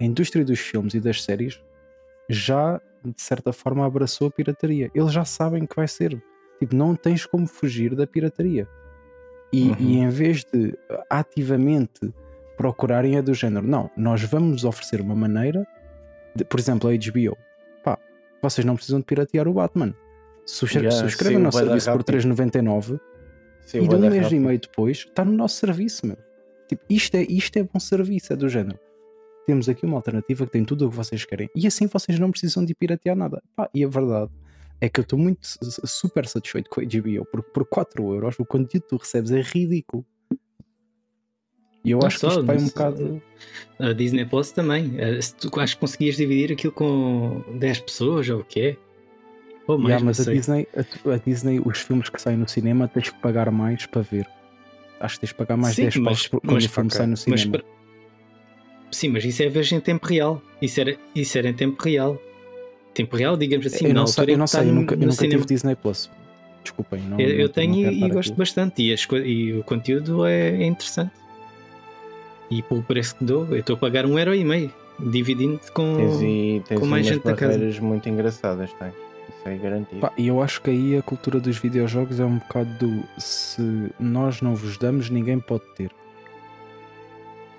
[0.00, 1.62] a indústria dos filmes e das séries
[2.28, 4.90] já, de certa forma, abraçou a pirataria.
[4.94, 6.20] Eles já sabem que vai ser.
[6.58, 8.68] Tipo, não tens como fugir da pirataria.
[9.52, 9.76] E, Uhum.
[9.78, 10.76] e em vez de
[11.10, 12.12] ativamente
[12.56, 15.66] procurarem é do género, não, nós vamos oferecer uma maneira,
[16.34, 17.36] de, por exemplo, a HBO,
[17.84, 17.98] pá,
[18.42, 19.94] vocês não precisam de piratear o Batman.
[20.46, 22.06] Subscre- Yeah, subscrevam sim, o nosso serviço por rápido.
[22.06, 23.00] 3,99
[23.60, 26.16] Sim, e de um mês e meio depois está no nosso serviço, meu.
[26.68, 28.78] Tipo, isto é, isto é bom serviço, é do género.
[29.46, 31.48] Temos aqui uma alternativa que tem tudo o que vocês querem.
[31.54, 33.42] E assim vocês não precisam de piratear nada.
[33.54, 34.30] Pá, e a verdade
[34.84, 35.40] é que eu estou muito
[35.86, 39.40] super satisfeito com a HBO, porque por 4 euros o conteúdo que tu recebes é
[39.40, 40.04] ridículo.
[41.84, 43.22] E eu Não acho só, que isto vai um mas- bocado.
[43.78, 44.94] A Disney Plus também.
[44.98, 48.76] Eh, se tu, acho que conseguias dividir aquilo com 10 pessoas ou o quê?
[49.66, 50.34] Ou mais, Yeah, mas a sei.
[50.34, 54.02] Disney, a, a Disney, os filmes que saem no cinema, tens que pagar mais para
[54.02, 54.26] ver.
[55.00, 57.06] Acho que tens que pagar mais Sim, 10 mas- por- quando mas- o filme sai
[57.06, 57.52] no Mas cinema.
[57.52, 57.64] para-
[58.92, 60.42] Sim, mas isso é ver em tempo real.
[60.60, 62.20] Isso era, isso era em tempo real.
[62.94, 64.98] Tempo real, digamos assim, eu na não sei, eu não sei, eu no- nunca, eu
[64.98, 65.30] nunca cinema.
[65.42, 66.10] tive Disney Plus.
[66.62, 70.24] Desculpem, não, Eu, eu tenho não e, e gosto bastante e, as e o conteúdo
[70.26, 71.10] é, é interessante.
[72.50, 75.96] E pelo preço que dou, eu estou a pagar um euro e meio, dividindo com.
[75.96, 77.80] Tens, e, tens com mais gente na casa.
[77.80, 78.92] muito engraçadas, tens.
[78.92, 80.10] Isso é garantido.
[80.18, 84.42] E eu acho que aí a cultura dos videojogos é um bocado do se nós
[84.42, 85.90] não vos damos, ninguém pode ter.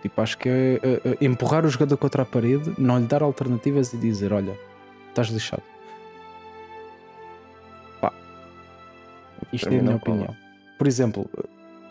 [0.01, 3.23] Tipo, acho que é, é, é empurrar o jogador contra a parede, não lhe dar
[3.23, 4.53] alternativas e dizer: Olha,
[5.13, 5.63] estás lixado.
[8.01, 8.11] Pá,
[9.51, 10.35] isto Para é a minha opinião.
[10.77, 11.29] Por exemplo,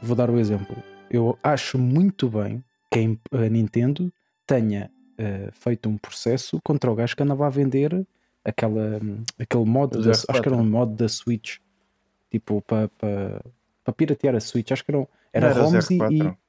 [0.02, 0.76] vou dar o exemplo.
[1.11, 4.12] Eu acho muito bem que a Nintendo
[4.46, 8.06] tenha eh, feito um processo contra o gajo que andava a vender
[8.44, 8.98] aquela,
[9.38, 10.24] aquele mod, da, R4.
[10.28, 11.58] acho que era um mod da Switch,
[12.30, 13.06] tipo para pa,
[13.85, 14.72] pa piratear a Switch.
[14.72, 16.12] Acho que era, um- era era ROMs e, R4.
[16.12, 16.42] e-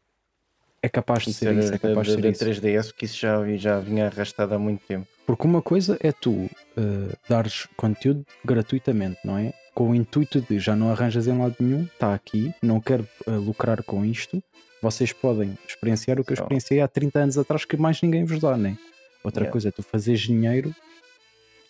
[0.81, 2.43] é capaz de Isso ser era isso, é capaz de ser da isso.
[2.45, 5.07] 3DS, porque isso já, já vinha arrastado há muito tempo.
[5.25, 9.53] Porque uma coisa é tu eh, dares conteúdo gratuitamente, não é?
[9.73, 13.31] Com o intuito de já não arranjas em lado nenhum, está aqui, não quero eh,
[13.31, 14.43] lucrar com isto,
[14.81, 18.39] vocês podem experienciar o que eu experienciei há 30 anos atrás que mais ninguém vos
[18.39, 18.77] dá, né?
[19.23, 19.51] Outra Yeah.
[19.51, 20.75] coisa é tu fazeres dinheiro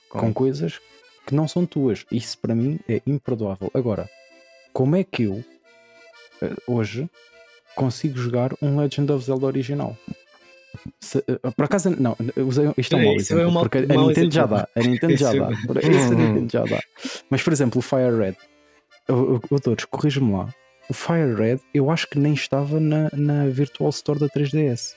[0.10, 0.80] com Com- coisas
[1.28, 2.06] que não são tuas.
[2.12, 3.70] Isso para mim é imperdoável.
[3.74, 4.10] Agora,
[4.74, 5.44] como é que eu
[6.42, 7.08] eh, hoje
[7.76, 9.96] consigo jogar um Legend of Zelda original?
[11.00, 12.16] Se, eh, por acaso, não,
[12.46, 14.46] usei, isto é um É, mau isso é um exemplo, mau- porque a Nintendo já
[14.46, 14.68] dá.
[14.76, 15.52] A Nintendo já dá.
[15.52, 16.28] é- Por- Isso a Uhum.
[16.34, 16.80] Nintendo já dá.
[17.30, 18.36] Mas, por exemplo, o Fire Red,
[19.64, 20.54] Dores, corrige-me lá.
[20.90, 24.94] O Fire Red, eu acho que nem estava na, na Virtual Store da 3DS.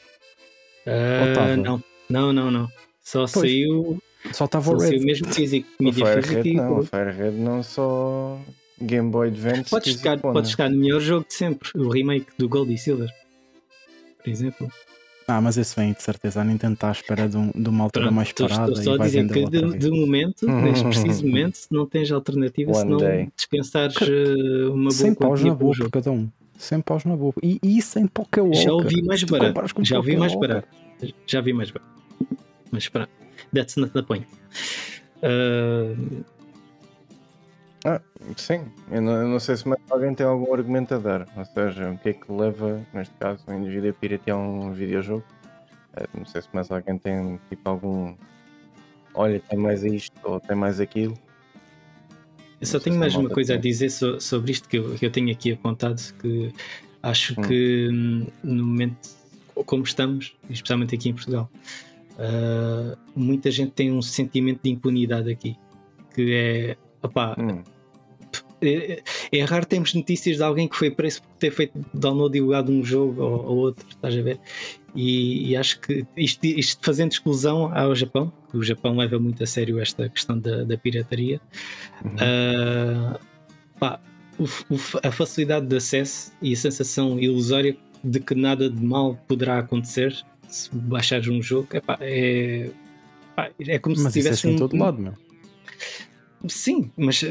[0.87, 1.57] Ah, tava?
[1.57, 2.69] não, não, não, não.
[3.03, 3.31] Só Pois.
[3.51, 3.99] saiu,
[4.33, 5.05] Só estava o saiu Red.
[5.05, 8.39] mesmo físico, O mídia física Firehead e não, o Firehead não só
[8.81, 9.71] Game Boy Advance.
[9.71, 10.19] Podes Zipona.
[10.35, 13.09] podes ficar no melhor jogo de sempre, o remake do Gold e Silver.
[14.23, 14.69] Por exemplo.
[15.29, 16.41] Ah, mas esse vem de certeza.
[16.41, 18.95] A Nintendo está à espera de, um- de uma altura Pronto, mais parada estou só
[18.95, 22.97] a dizer que de, de momento, neste preciso momento, não tens alternativa One se não
[22.99, 23.29] day.
[23.37, 26.29] dispensares eh, uma boa 100 paus na boa por cada um.
[26.59, 27.35] 100 paus na boa.
[27.43, 28.63] E, e isso em Pokéwalker.
[28.63, 29.61] Já ouvi mais Se barato.
[29.83, 30.69] Já ouvi mais barato.
[31.27, 31.91] Já vi mais barato.
[32.71, 33.11] Mas pronto,
[33.53, 34.27] that's not the point.
[37.89, 38.01] Ah,
[38.37, 41.29] Sim, eu não, eu não sei se mais alguém tem algum argumento a dar.
[41.37, 45.23] Ou seja, o que é que leva, neste caso, um indivíduo a piratear um videojogo?
[45.97, 48.17] Eh, Não sei se mais alguém tem tipo algum.
[49.15, 51.17] Olha, tem mais isto ou tem mais aquilo.
[52.61, 55.11] Eu só tenho mais uma coisa a dizer so- sobre isto que eu, que eu
[55.11, 56.53] tenho aqui apontado, que
[57.03, 57.43] acho Hum.
[57.45, 59.11] que hum, no momento
[59.65, 61.49] como estamos, especialmente aqui em Portugal,
[62.19, 65.57] ah, muita gente tem um sentimento de impunidade aqui,
[66.15, 67.63] que é, opá, Hum,
[68.63, 72.73] é, é raro termos notícias de alguém que foi preso por ter feito download ilegado
[72.73, 74.41] de um jogo ou, ou outro, estás a ver?
[74.95, 79.43] E, e acho que isto, isto fazendo exclusão ao Japão, que o Japão leva muito
[79.43, 81.41] a sério esta questão da, da pirataria,
[82.03, 82.17] uhum.
[82.19, 83.21] ah,
[83.79, 84.01] pá,
[84.39, 89.17] o o a facilidade de acesso e a sensação ilusória de que nada de mal
[89.27, 90.17] poderá acontecer
[90.49, 92.71] se baixares um jogo epá, é,
[93.35, 95.15] pá, é como Mas se isso é tivesse assim em um, todo lado, meu.
[96.49, 97.25] Sim, mas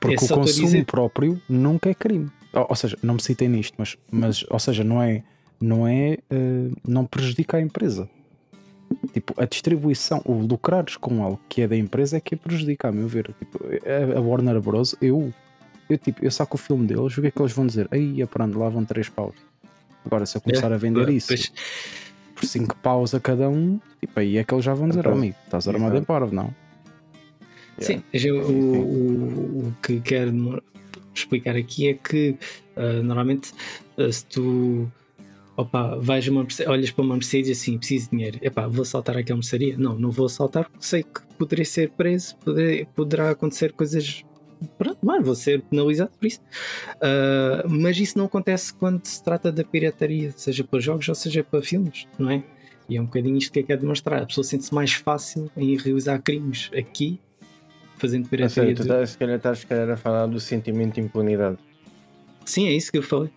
[0.00, 2.30] Porque É o consumo dizer- próprio nunca é crime.
[2.52, 5.22] Ou, ou seja, não me citem nisto, mas, mas ou seja, não é,
[5.60, 8.08] não é, eh, não prejudica a empresa.
[9.12, 12.88] Tipo, a distribuição, o lucrares com algo que é da empresa é que a prejudica,
[12.88, 13.34] a meu ver.
[13.38, 13.60] Tipo,
[14.16, 14.94] a, Warner Bros.
[15.02, 15.32] Eu,
[15.90, 17.86] eu, tipo, eu saco o filme deles, o que é que eles vão dizer?
[17.90, 19.34] Aí, pronto, lá vão 3 paus.
[20.06, 21.52] Agora, se eu começar a vender isso Pois,
[22.34, 25.12] por 5 paus a cada um, tipo, aí é que eles já vão dizer, Então,
[25.12, 26.54] amigo, estás armado em parvo, não?
[27.80, 30.62] Sim, eu- o, o, que quero
[31.14, 32.36] explicar aqui é que
[32.76, 33.52] ah, normalmente
[33.96, 34.90] ah, se tu
[35.56, 38.84] opa, vais a uma, olhas para uma Mercedes e assim, preciso de dinheiro, epá, vou
[38.84, 39.76] saltar aqui à mercearia?
[39.76, 42.36] Não, não vou saltar porque sei que poderei ser preso,
[42.94, 44.24] poderá acontecer coisas.
[44.76, 46.40] Pronto, mas vou ser penalizado por isso.
[47.00, 51.42] Ah, mas isso não acontece quando se trata da pirataria, seja para jogos ou seja
[51.44, 52.42] para filmes, não é?
[52.88, 54.22] E é um bocadinho isto que é que é demonstrar.
[54.22, 57.20] A pessoa sente-se mais fácil em realizar crimes aqui,
[57.98, 58.64] fazendo pirataria.
[58.70, 61.58] seja, tu estás, se calhar estás se calhar, a falar do sentimento de impunidade.
[62.44, 63.30] Sim, é isso que eu falei.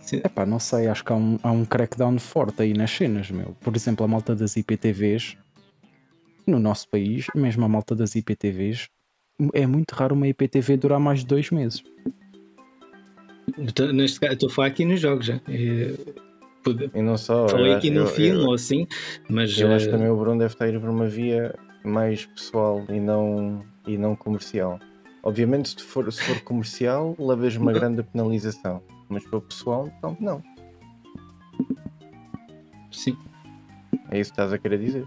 [0.00, 0.16] Sim.
[0.24, 3.54] Epá, não sei, acho que há um, há um crackdown forte aí nas cenas, meu.
[3.60, 5.36] Por exemplo, a malta das IPTVs
[6.46, 8.88] no nosso país, mesmo a malta das IPTVs,
[9.52, 11.82] é muito raro uma IPTV durar mais de dois meses.
[13.58, 15.40] Então, Neste caso, estou a falar aqui nos jogos já.
[15.48, 15.94] É,
[16.94, 17.48] E não só.
[17.48, 18.86] falei eu aqui acho- num eu- filme eu- ou assim,
[19.28, 21.54] mas Eu acho que eh, também o Bruno deve estar a ir por uma via
[21.84, 24.78] mais pessoal e não, e não comercial.
[25.22, 27.78] Obviamente, se for, se for comercial, levas uma Não.
[27.80, 28.82] grande penalização.
[29.08, 30.42] Mas se for pessoal, então não.
[32.90, 33.16] sim.
[34.10, 35.06] É isso que estás a querer dizer.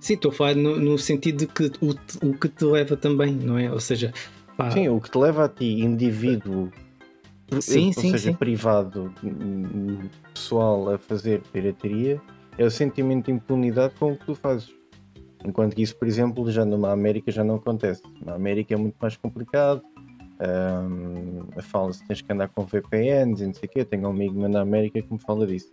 [0.00, 1.90] Sim, estou a falar no, no sentido de que o,
[2.26, 3.70] o que te leva também, não é?
[3.70, 4.12] Ou seja,
[4.56, 6.70] pá, Sim, o que te leva a ti, indivíduo,
[7.60, 8.34] Sim, ou sim, seja, sim.
[8.34, 12.20] privado, hum, pessoal, a fazer pirataria,
[12.58, 14.70] é o sentimento de impunidade com o que tu fazes.
[15.44, 18.02] Enquanto que isso, por exemplo, já numa América já não acontece.
[18.24, 19.82] Na América é muito mais complicado.
[20.40, 23.80] hum, Fala-se tens que andar com VPNs e não sei o quê.
[23.80, 25.70] Eu tenho um amigo na América que me fala disso.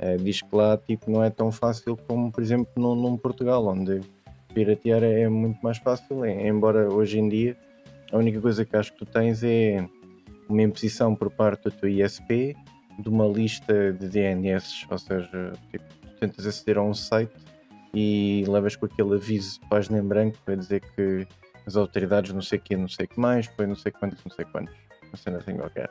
[0.00, 3.66] Eh, diz que lá tipo, não é tão fácil como, por exemplo, num, num Portugal,
[3.66, 4.00] onde
[4.52, 6.24] piratear é, é muito mais fácil.
[6.24, 7.56] em- Embora hoje em dia
[8.12, 9.86] a única coisa que acho que tu tens é
[10.48, 12.54] uma imposição por parte do teu ISP
[12.98, 17.32] de uma lista de DNS, ou seja, tipo, tu tentas aceder a um site
[17.96, 21.26] e levas com aquele aviso de página em branco para dizer que
[21.66, 24.22] as autoridades não sei o que, não sei o que mais, foi não sei quantos,
[24.24, 25.90] não sei quantos, uma cena assim qualquer.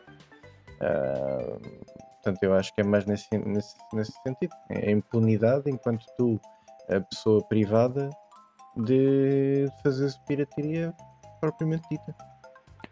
[0.80, 1.58] Ah,
[2.26, 4.52] Portanto, eu acho que é mais nesse, nesse, nesse sentido.
[4.70, 6.42] É a impunidade enquanto tu,
[6.90, 8.10] a pessoa privada,
[8.76, 10.92] de fazer pirataria
[11.40, 12.16] propriamente dita.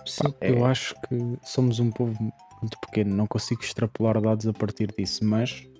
[0.05, 0.51] Sim, é.
[0.51, 2.15] eu acho que somos um povo
[2.61, 5.72] muito pequeno, não consigo extrapolar dados a partir disso, mas uh,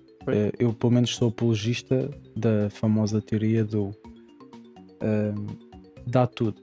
[0.58, 5.56] eu pelo menos sou apologista da famosa teoria do uh,
[6.06, 6.62] dá tudo.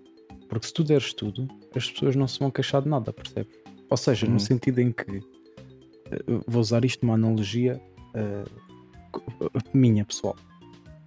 [0.50, 3.58] Porque se tu deres tudo, as pessoas não se vão queixar de nada, percebes?
[3.89, 4.39] Ou seja, no uhum.
[4.39, 7.82] sentido em que uh, vou usar isto uma analogia
[9.74, 10.36] minha pessoal.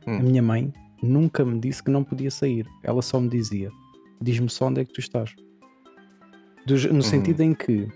[0.07, 0.17] Hum.
[0.17, 2.67] A minha mãe nunca me disse que não podia sair.
[2.83, 3.71] Ela só me dizia:
[4.21, 5.35] diz-me só onde é que tu estás.
[6.67, 7.03] Do, no uhum.
[7.03, 7.89] sentido em que,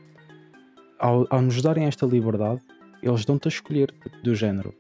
[0.99, 2.61] ao, ao, nos darem esta liberdade,
[3.03, 4.75] eles dão-te a escolher, do género.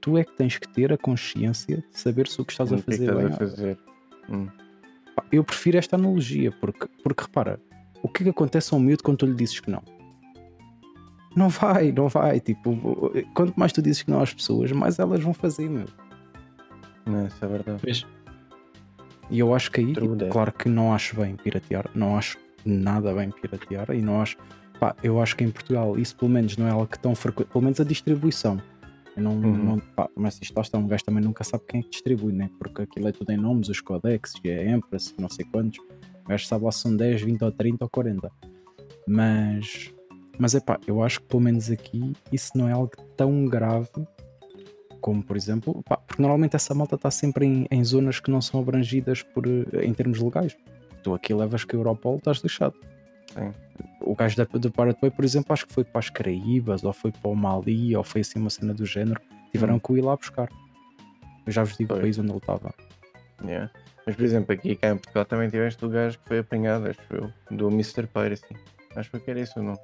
[0.00, 2.78] Tu é que tens que ter a consciência de saber se o que estás a
[2.78, 3.26] fazer é bem.
[3.26, 3.78] A fazer.
[4.30, 4.48] Hum.
[5.32, 7.60] Eu prefiro esta analogia, porque, porque repara,
[8.02, 9.82] o que, é que acontece a um miúdo quando tu lhe dizes que não?
[11.36, 12.40] Não vai, não vai.
[12.40, 12.76] Tipo,
[13.34, 15.86] quanto mais tu dizes que não às pessoas, mais elas vão fazer, meu.
[17.04, 17.80] Não, isso é verdade.
[17.82, 18.06] Pois.
[19.30, 23.12] E eu acho que aí, tipo, claro que não acho bem piratear, não acho nada
[23.14, 24.36] bem piratear e não acho.
[24.78, 27.48] Pá, eu acho que em Portugal isso pelo menos não é algo que tão frequente,
[27.48, 28.60] pelo menos a distribuição.
[29.16, 29.64] Eu não, uhum.
[29.64, 32.48] não pá, mas isto está, um gajo também nunca sabe quem é que distribui, né?
[32.58, 35.80] Porque aquilo é tudo em nomes, os codecs, a é Empress, não sei quantos.
[36.24, 38.30] O gajo sabe se são 10, 20 ou 30 ou 40.
[39.08, 39.92] Mas,
[40.38, 43.90] mas é pá, eu acho que pelo menos aqui isso não é algo tão grave
[45.00, 48.40] como por exemplo, pá, porque normalmente essa malta está sempre em, em, zonas que não
[48.40, 50.56] são abrangidas por, em termos legais.
[51.02, 52.74] Tu aqui levas que a Europol estás deixado.
[53.38, 53.52] Sim.
[54.00, 57.12] O gajo da, do Pirate por exemplo, acho que foi para as Caraíbas, ou foi
[57.12, 59.20] para o Mali, ou foi assim uma cena do género.
[59.52, 59.80] Tiveram hum.
[59.80, 60.48] que ir lá buscar.
[61.46, 61.98] Eu já vos digo foi.
[61.98, 62.74] o país onde ele estava.
[63.44, 63.70] Yeah.
[64.06, 67.00] Mas por exemplo, aqui cá em Portugal também tiveste o gajo que foi apanhado, acho
[67.10, 68.06] eu, do Mr.
[68.06, 68.56] Piracy.
[68.96, 69.78] Acho que era isso o nome.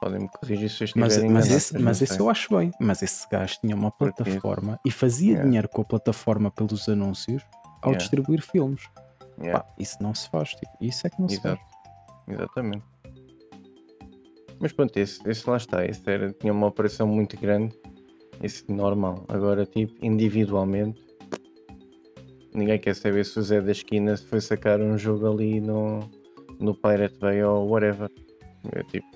[0.00, 2.72] Podem-me corrigir se eu mas, mas esse, mas esse eu acho bem.
[2.80, 5.44] Mas esse gajo tinha uma plataforma e fazia yeah.
[5.44, 7.42] dinheiro com a plataforma pelos anúncios
[7.82, 7.98] ao yeah.
[7.98, 8.82] distribuir filmes.
[9.38, 9.60] Yeah.
[9.60, 10.50] Pá, isso não se faz.
[10.50, 11.56] Tipo, isso é que não Exato.
[11.56, 11.71] se faz.
[12.28, 12.84] Exatamente.
[14.60, 15.84] Mas pronto, esse, esse lá está.
[15.84, 17.74] Esse era, tinha uma operação muito grande.
[18.42, 19.24] Esse normal.
[19.28, 21.04] Agora, tipo, individualmente,
[22.54, 26.00] ninguém quer saber se o Zé da esquina foi sacar um jogo ali no,
[26.60, 28.10] no Pirate Bay ou whatever.
[28.72, 29.06] É tipo,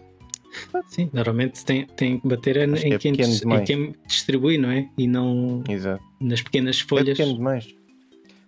[0.89, 4.89] Sim, normalmente tem, tem que bater em, que é quem, em, quem, distribui, não é?
[4.97, 6.03] E não Exato.
[6.21, 7.09] nas pequenas folhas.
[7.09, 7.75] É pequeno demais.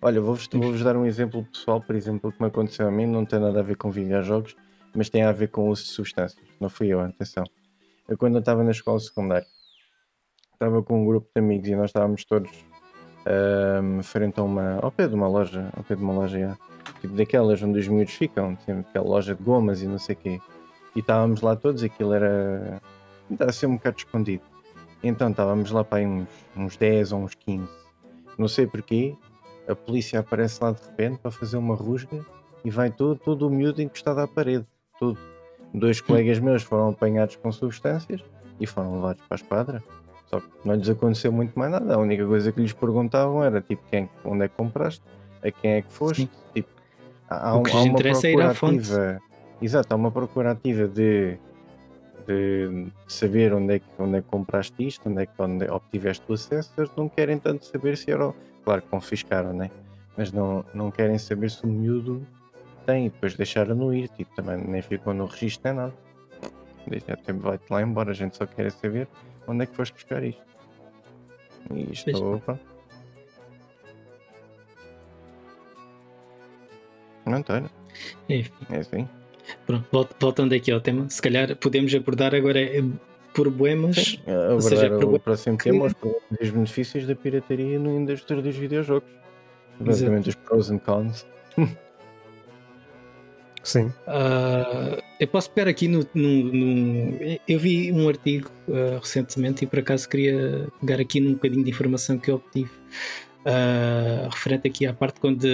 [0.01, 3.25] Olha, vou-vos vou dar um exemplo pessoal, por exemplo, que me aconteceu a mim, não
[3.25, 4.55] tem nada a ver com videojogos,
[4.95, 6.41] mas tem a ver com o uso de substâncias.
[6.57, 7.43] Não fui eu, atenção.
[8.07, 9.45] Eu quando eu estava na escola secundária,
[10.53, 12.49] estava com um grupo de amigos e nós estávamos todos
[13.83, 14.79] um, frente a uma.
[14.81, 16.57] ao pé de uma loja, ao pé de uma loja,
[17.01, 20.17] tipo daquelas onde os miúdos ficam, tinha aquela loja de gomas e não sei o
[20.17, 20.41] quê.
[20.95, 22.81] E estávamos lá todos, aquilo era.
[23.29, 24.43] estava a ser um bocado escondido.
[25.03, 27.67] Então estávamos lá para aí uns, uns 10 ou uns 15.
[28.37, 29.17] Não sei porquê,
[29.69, 32.25] a polícia aparece lá de repente para fazer uma rusga
[32.65, 34.65] e vai todo, todo o miúdo encostado à parede.
[34.99, 35.17] Tudo.
[35.73, 38.23] Dois colegas meus foram apanhados com substâncias
[38.59, 39.83] e foram levados para a esquadra.
[40.25, 41.95] Só que não lhes aconteceu muito mais nada.
[41.95, 45.03] A única coisa que lhes perguntavam era tipo quem, onde é que compraste,
[45.43, 46.23] a quem é que foste.
[46.23, 46.29] Sim.
[46.53, 46.69] Tipo,
[47.29, 48.89] há, o que há uma é à fonte.
[49.61, 51.37] Exato, há uma procura ativa de,
[52.25, 56.23] de saber onde é, que, onde é que compraste isto, onde é que onde obtiveste
[56.29, 58.33] o acesso, eles não querem tanto saber se era.
[58.69, 59.71] Claro que confiscaram, né?
[60.15, 62.23] Mas não, não querem saber se o miúdo
[62.85, 65.93] tem e depois deixaram-no ir, tipo, também nem ficou no registro nem nada.
[66.85, 69.07] Deixa até vai-te lá embora, a gente só quer saber
[69.47, 70.43] onde é que foste buscar isto.
[71.73, 72.59] E isto, pronto.
[77.25, 77.71] Não tenho.
[78.29, 78.53] Enfim.
[78.69, 79.09] É assim.
[79.65, 82.83] Pronto, voltando aqui ao tema, se calhar podemos abordar agora eh,
[83.41, 83.95] problemas.
[83.95, 85.71] Sim, abordar seja, o próximo que...
[85.71, 85.87] tema,
[86.41, 89.09] os benefícios da pirataria na indústria dos videojogos.
[89.79, 91.25] Basicamente os pros and cons.
[93.63, 93.87] Sim.
[94.07, 99.67] Uh, eu posso pegar aqui no, no, no, Eu vi um artigo uh, recentemente e
[99.67, 102.71] por acaso queria pegar aqui num bocadinho de informação que eu obtive
[103.45, 105.45] uh, referente aqui à parte quando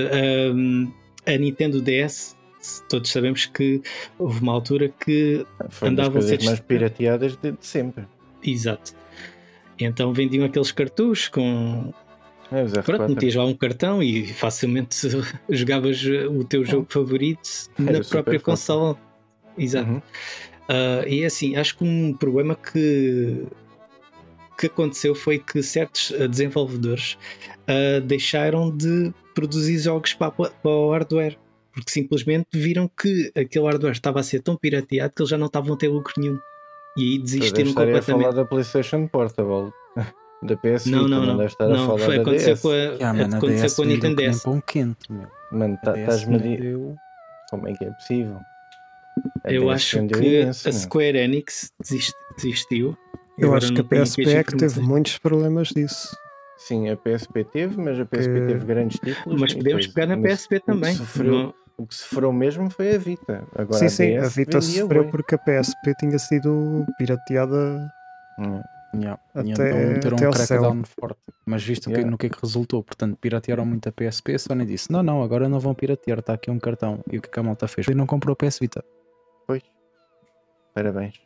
[1.25, 2.34] a Nintendo DS
[2.89, 3.81] todos sabemos que
[4.17, 8.05] houve uma altura que Foi andavam a ser mais pirateadas de, sempre.
[8.43, 8.93] Exato.
[9.79, 11.93] Então vendiam aqueles cartuchos com
[12.51, 14.95] é, Pronto, metias lá um cartão e facilmente
[15.49, 18.97] jogavas o teu jogo favorito na própria consola.
[19.57, 19.89] Exato.
[19.89, 19.97] Uhum.
[19.97, 23.45] Uh, e é assim, acho que um problema que,
[24.57, 27.17] que aconteceu foi que certos desenvolvedores
[27.67, 31.37] uh, deixaram de produzir jogos para, para o hardware
[31.75, 35.47] porque simplesmente viram que aquele hardware estava a ser tão pirateado que eles já não
[35.47, 36.39] estavam a ter lucro nenhum.
[36.97, 38.35] E aí desistiram estar a falar completamente.
[38.35, 39.71] da PlayStation Portable.
[40.43, 41.41] Da PS Não, Vita, não, não.
[41.41, 42.61] a Não, falar foi da acontecer DS.
[42.61, 44.43] com a, Ah, mano, a aconteceu DS com a Nintendo DS.
[44.43, 45.27] pão quente, meu.
[45.51, 46.77] Mano, A tá- estás-me a dizer.
[47.49, 48.39] Como é que é possível?
[49.43, 50.79] A Eu DS acho que imenso, a meu.
[50.81, 52.97] Square Enix desist- desistiu.
[53.39, 56.15] Eu acho que a PSP é que teve muitos problemas disso.
[56.57, 59.41] Sim, a PSP teve, mas a PSP Que- teve grandes títulos.
[59.41, 60.93] Mas podemos pegar na PSP também.
[60.95, 63.45] sofreu- Não- O que sofreu mesmo foi a Vita.
[63.55, 65.11] Agora sim, a sim, a Vita sofreu bué.
[65.11, 67.91] porque a PSP tinha sido pirateada.
[68.95, 69.19] Yeah.
[69.43, 71.19] E Até- então até um crackdown forte.
[71.45, 72.09] Mas visto que, Yeah.
[72.09, 72.81] no que é que resultou?
[72.81, 74.35] Portanto, piratearam muito a PSP.
[74.35, 76.19] A Sony disse: Não, não, agora não vão piratear.
[76.19, 77.01] Está aqui um cartão.
[77.11, 77.87] E o que, é que a malta fez?
[77.87, 78.83] E não comprou a PS Vita.
[79.45, 79.61] Pois.
[80.73, 81.19] Parabéns.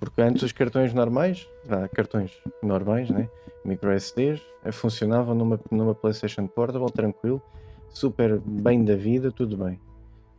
[0.00, 2.32] Porque antes os cartões normais, ah, cartões
[2.62, 3.28] normais, né?
[3.64, 7.42] micro SDs, eh, funcionavam numa, numa PlayStation Portable, tranquilo,
[7.90, 9.80] super bem da vida, tudo bem.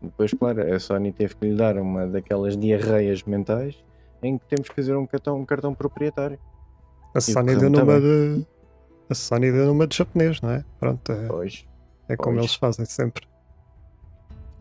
[0.01, 3.83] Depois, claro, a Sony teve que lhe dar uma daquelas diarreias mentais
[4.23, 6.39] em que temos que fazer um cartão, um cartão proprietário.
[7.13, 8.45] A Sony deu numa de.
[9.09, 10.63] A Sony deu numa de japonês, não é?
[10.79, 11.65] Pronto, é, Pois.
[12.07, 12.45] é como pois.
[12.45, 13.27] eles fazem sempre.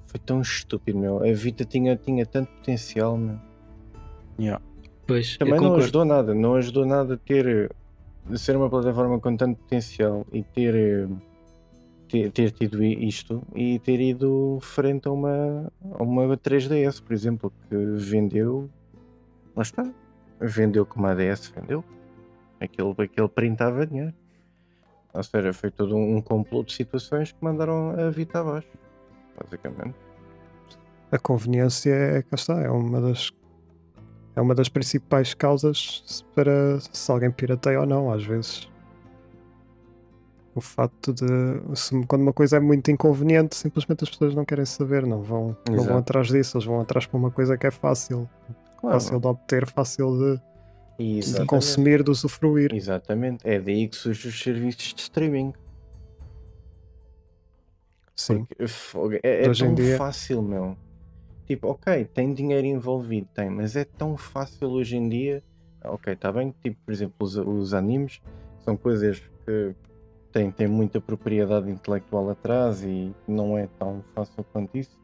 [0.06, 1.22] Foi tão estúpido, meu.
[1.22, 3.38] A Vita tinha, tinha tanto potencial, meu.
[4.40, 4.62] Yeah.
[5.06, 7.70] Pois, Também não ajudou nada, não ajudou nada ter
[8.28, 11.08] de ser uma plataforma com tanto potencial e ter, eh,
[12.08, 17.52] ter, ter tido isto e ter ido frente a uma, a uma 3DS, por exemplo,
[17.68, 18.68] que vendeu,
[19.54, 19.90] lá está,
[20.40, 21.84] vendeu como a DS vendeu,
[22.60, 24.14] aquele, aquele printava dinheiro.
[25.12, 28.68] Ou seja, foi todo um, um complô de situações que mandaram a Vita abaixo,
[29.36, 29.94] basicamente.
[31.10, 33.30] A conveniência é, cá está, é uma das.
[34.36, 38.68] É uma das principais causas para se alguém pirateia ou não, às vezes.
[40.58, 41.24] O facto de.
[41.76, 45.56] se- quando uma coisa é muito inconveniente, simplesmente as pessoas não querem saber, não vão,
[45.70, 48.28] não vão atrás disso, eles vão atrás para uma coisa que é fácil.
[48.80, 50.40] Claro, Fácil de obter, fácil
[50.98, 52.74] de, de consumir, de usufruir.
[52.74, 55.52] Exatamente, é daí que surgem os serviços de streaming.
[58.16, 58.44] Sim.
[58.92, 60.76] Porque, é, é tão dia- fácil, meu.
[61.46, 65.40] Tipo, ok, tem dinheiro envolvido, tem, mas é tão fácil hoje em dia.
[65.84, 68.20] Ok, está bem, tipo, por exemplo, os, os animes
[68.64, 69.72] são coisas que
[70.32, 74.98] têm, têm muita propriedade intelectual atrás e não é tão fácil quanto isso.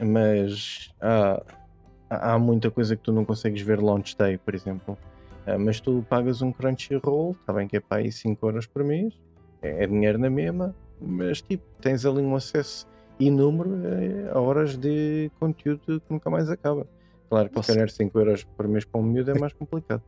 [0.00, 1.42] Mas há,
[2.08, 4.96] há muita coisa que tu não consegues ver launch day, por exemplo.
[5.46, 8.84] Ah, mas tu pagas um Crunchyroll, está bem que é para aí 5 horas por
[8.84, 9.12] mês,
[9.60, 12.86] é, é dinheiro na mesma, mas tipo, tens ali um acesso
[13.18, 16.86] inúmero eh, a horas de conteúdo que nunca mais acaba.
[17.28, 20.02] Claro que se calhar 5 euros por mês para um miúdo é mais complicado.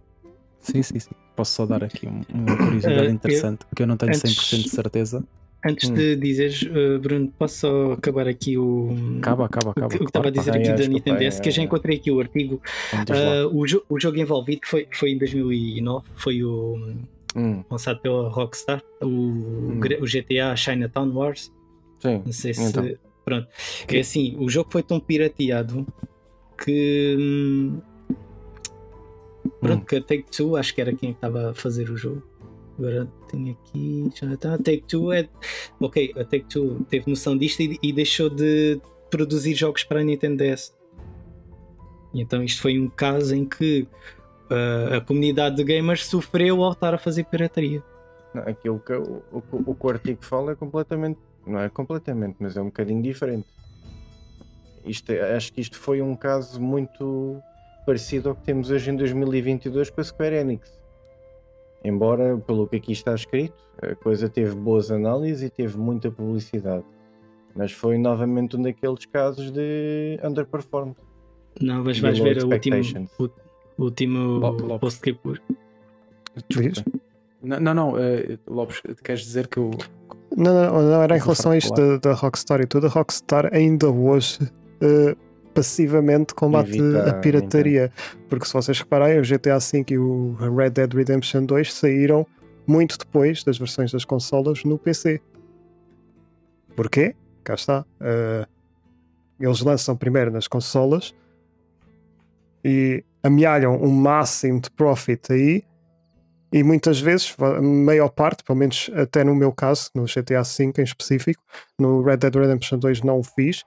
[0.65, 1.11] Sim, sim, sim.
[1.37, 4.63] Posso só dar aqui um- uma curiosidade Eh, interessante que eu não tenho antes- 100%
[4.65, 5.25] de certeza.
[5.67, 5.95] Antes Hum.
[5.95, 8.91] de dizeres, uh, Bruno, posso só acabar aqui o.
[9.19, 9.89] Acaba, acaba, acaba.
[9.89, 11.63] que- o que estava a dizer aqui é, da Nintendo é, DS, que eu já
[11.63, 11.65] é.
[11.65, 12.61] encontrei aqui o artigo.
[12.95, 16.95] Uh, o, jo- o jogo envolvido foi, foi em 2009, foi o
[17.37, 21.51] Hum, lançado pela Rockstar, o, gra- o GTA Chinatown Wars.
[22.01, 22.63] sim, Não sei se.
[22.69, 22.91] Então.
[23.25, 23.49] Pronto.
[23.89, 25.87] É assim, o jogo foi tão pirateado
[26.63, 27.17] que.
[29.65, 32.23] Pronto, que a Take Two, acho que era quem estava a fazer o jogo.
[32.79, 34.11] Agora tenho aqui.
[34.15, 34.55] Já está.
[34.55, 35.29] A Take Two é.
[35.81, 40.05] Ok, a Take Two teve noção disto e, e deixou de produzir jogos para a
[40.05, 40.75] Nintendo DS.
[42.13, 43.87] E então isto foi um caso em que
[44.51, 47.83] uh, a comunidade de gamers sofreu ao estar a fazer pirataria.
[48.35, 52.37] Não, aquilo que o, o, o que o artigo fala é completamente, não é completamente,
[52.41, 53.47] mas é um bocadinho diferente.
[54.85, 57.41] Isto, é- acho que isto foi um caso muito
[57.85, 60.81] parecido ao que temos hoje em 2022 com a Square Enix.
[61.85, 66.85] Embora, pelo que aqui está escrito, a coisa teve boas análises e teve muita publicidade.
[67.55, 70.97] Mas foi novamente um daqueles casos de underperformed.
[71.61, 72.77] Não, mas vais ver o último,
[73.79, 74.79] o, último Lopes.
[74.79, 75.17] post que.
[76.49, 76.83] Diz?
[77.43, 79.71] Não, não, não eh, Lopes, queres dizer que eu.
[80.37, 82.87] Não, não, não era em relação a isto da, da Rockstar e tudo.
[82.87, 84.39] A Rockstar ainda hoje
[84.81, 85.15] eh,
[85.55, 87.93] passivamente combate Evita a pirataria.
[88.29, 92.27] Porque se vocês repararem, o GTA V e o Red Dead Redemption 2 saíram
[92.67, 95.21] muito depois das versões das consolas no PC.
[96.75, 97.15] Porquê?
[97.43, 97.85] Cá está.
[98.01, 98.47] eh,
[99.39, 101.15] eles lançam primeiro nas consolas
[102.65, 105.65] e amealham um máximo de profit aí
[106.55, 110.73] e muitas vezes, a maior parte, pelo menos até no meu caso, no GTA V
[110.79, 111.43] em específico,
[111.77, 113.65] no Red Dead Redemption 2 não o fiz,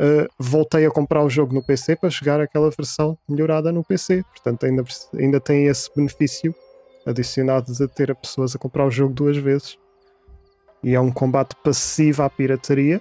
[0.00, 4.24] uh, voltei a comprar o jogo no PC para chegar àquela versão melhorada no PC.
[4.30, 4.82] Portanto, ainda,
[5.14, 6.54] ainda tem esse benefício
[7.06, 9.78] adicionado de ter pessoas a comprar o jogo duas vezes.
[10.82, 13.00] E é um combate passivo à pirataria.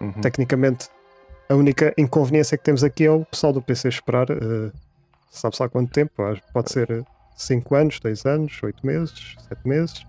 [0.00, 0.12] Uhum.
[0.20, 0.88] Tecnicamente,
[1.48, 4.72] a única inconveniência que temos aqui é o pessoal do PC esperar uh,
[5.30, 6.12] sabe-se há quanto tempo,
[6.52, 7.04] pode ser
[7.36, 10.06] 5 anos, 2 anos, 8 meses, 7 meses.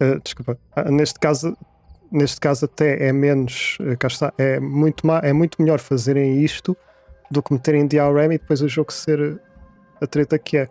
[0.00, 1.56] Uh, desculpa, Ah, neste caso,
[2.10, 6.42] neste caso até é menos, eh, cá está, é muito, ma- é muito melhor fazerem
[6.42, 6.76] isto
[7.30, 9.40] do que meterem DRM e depois o jogo ser
[10.00, 10.68] a treta que é.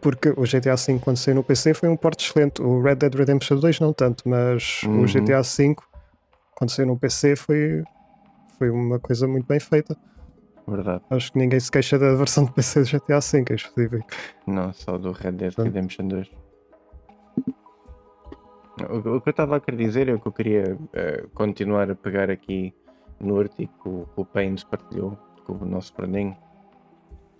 [0.00, 3.14] Porque o GTA V quando saiu no PC foi um porte excelente, o Red Dead
[3.14, 5.02] Redemption 2 não tanto, mas Uhum.
[5.02, 5.74] o GTA V
[6.54, 7.82] quando saiu no PC foi,
[8.58, 9.96] foi uma coisa muito bem feita.
[10.68, 11.02] Verdade.
[11.10, 14.06] Acho que ninguém se queixa da versão de PC do GTA V específico.
[14.46, 15.54] Não, só do Red Dead.
[15.56, 16.28] Redemption 2.
[18.90, 21.94] O, o que eu estava a querer dizer é que eu queria eh, continuar a
[21.94, 22.74] pegar aqui
[23.18, 26.36] no artigo que o, Paines partilhou com o nosso Brandinho,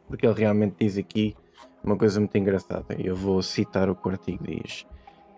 [0.09, 1.37] porque ele realmente diz aqui
[1.85, 2.97] uma coisa muito engraçada.
[2.99, 4.87] Eu vou citar o que o artigo diz.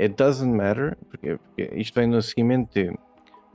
[0.00, 2.96] It doesn't matter, porque, porque isto vem no seguimento de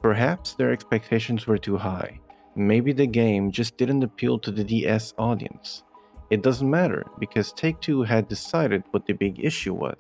[0.02, 2.20] Perhaps their expectations were too high.
[2.58, 5.84] Maybe the game just didn't appeal to the DS audience.
[6.30, 9.96] It doesn't matter because Take Two had decided what the big issue was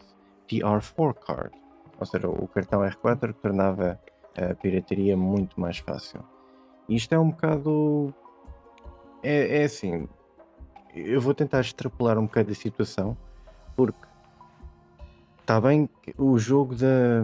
[0.50, 1.54] the R4 card.
[2.00, 4.00] Ou seja, o cartão R4 que tornava
[4.36, 6.24] a pirataria muito mais fácil.
[6.88, 8.14] E isto é um bocado.
[9.22, 10.08] É, é assim.
[10.96, 13.18] Eu vou tentar extrapolar um bocado a situação,
[13.76, 14.08] porque
[15.41, 17.24] está bem que o jogo da,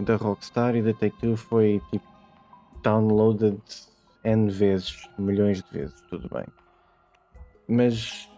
[0.00, 2.06] da Rockstar e da Take Two foi tipo
[2.82, 3.60] downloaded
[4.24, 6.46] N vezes, milhões de vezes, tudo bem.
[7.68, 8.28] Mas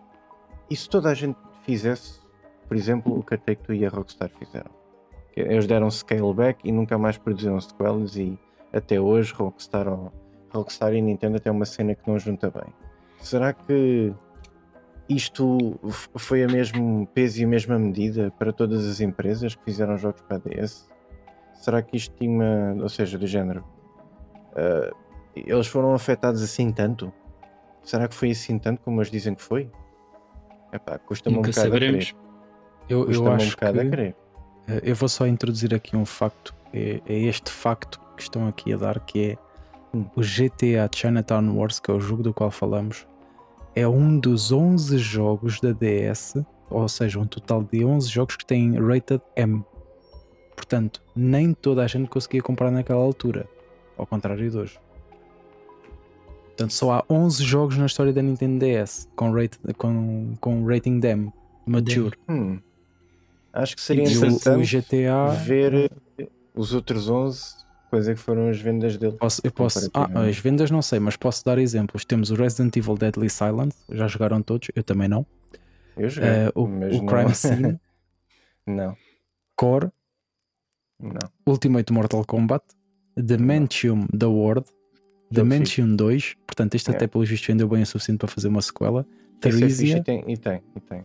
[0.73, 2.19] e se toda a gente fizesse,
[2.67, 4.71] por exemplo, o que a Take-Two e a Rockstar fizeram?
[5.37, 8.39] Eles deram scale back e nunca mais produziram sequelas e
[8.73, 9.87] até hoje Rockstar,
[10.51, 12.73] Rockstar e Nintendo até uma cena que não junta bem.
[13.19, 14.13] Será que
[15.09, 15.79] isto
[16.17, 20.21] foi a mesmo peso e a mesma medida para todas as empresas que fizeram jogos
[20.23, 20.91] para a DS?
[21.55, 23.65] Será que isto tinha, ou seja, do género,
[24.57, 24.91] ah,
[25.35, 27.13] eles foram afetados assim tanto?
[27.83, 29.71] Será que foi assim tanto como eles dizem que foi?
[30.73, 32.13] Epá, custa-me um bocado a saberemos.
[32.13, 32.23] crer.
[32.89, 34.17] Eu, eu Custa-me um acho bocado a que crer.
[34.69, 36.55] Eh, eu vou só introduzir aqui um facto.
[36.73, 39.39] É, é este facto que estão aqui a dar, que é
[39.95, 40.07] Hum.
[40.17, 43.07] o GTA Chinatown Wars, que é o jogo do qual falamos,
[43.75, 46.37] é um dos 11 jogos da DS,
[46.71, 49.63] ou seja, um total de 11 jogos que têm rated M.
[50.57, 53.47] Portanto, nem toda a gente conseguia comprar naquela altura,
[53.97, 54.79] ao contrário de hoje.
[56.47, 61.01] Portanto, só há 11 jogos na história da Nintendo DS com, rate, com, com rating
[61.03, 61.33] M,
[61.67, 62.17] mature.
[62.29, 62.61] Hum.
[63.53, 65.27] Acho que seria E interessante GTA.
[65.45, 65.91] ver
[66.55, 67.55] os outros 11,
[67.91, 69.17] quais é que foram as vendas dele.
[69.19, 72.05] Posso, eu posso, ah, as vendas não sei, mas posso dar exemplos.
[72.05, 75.27] Temos o Resident Evil Deadly Silence, já jogaram todos, eu também não.
[75.97, 77.07] Eu joguei, Eh, o o não.
[77.07, 77.81] Crime Scene,
[78.67, 78.97] não,
[79.55, 79.91] Core,
[80.99, 81.19] não.
[81.47, 82.65] Ultimate Mortal Kombat,
[83.17, 86.95] Dementium The World, Jogo Dementium 2, portanto, este É.
[86.95, 89.07] até pelo visto vendeu bem o suficiente para fazer uma sequela.
[89.41, 91.05] Theresia, e tem, e tem, e tem.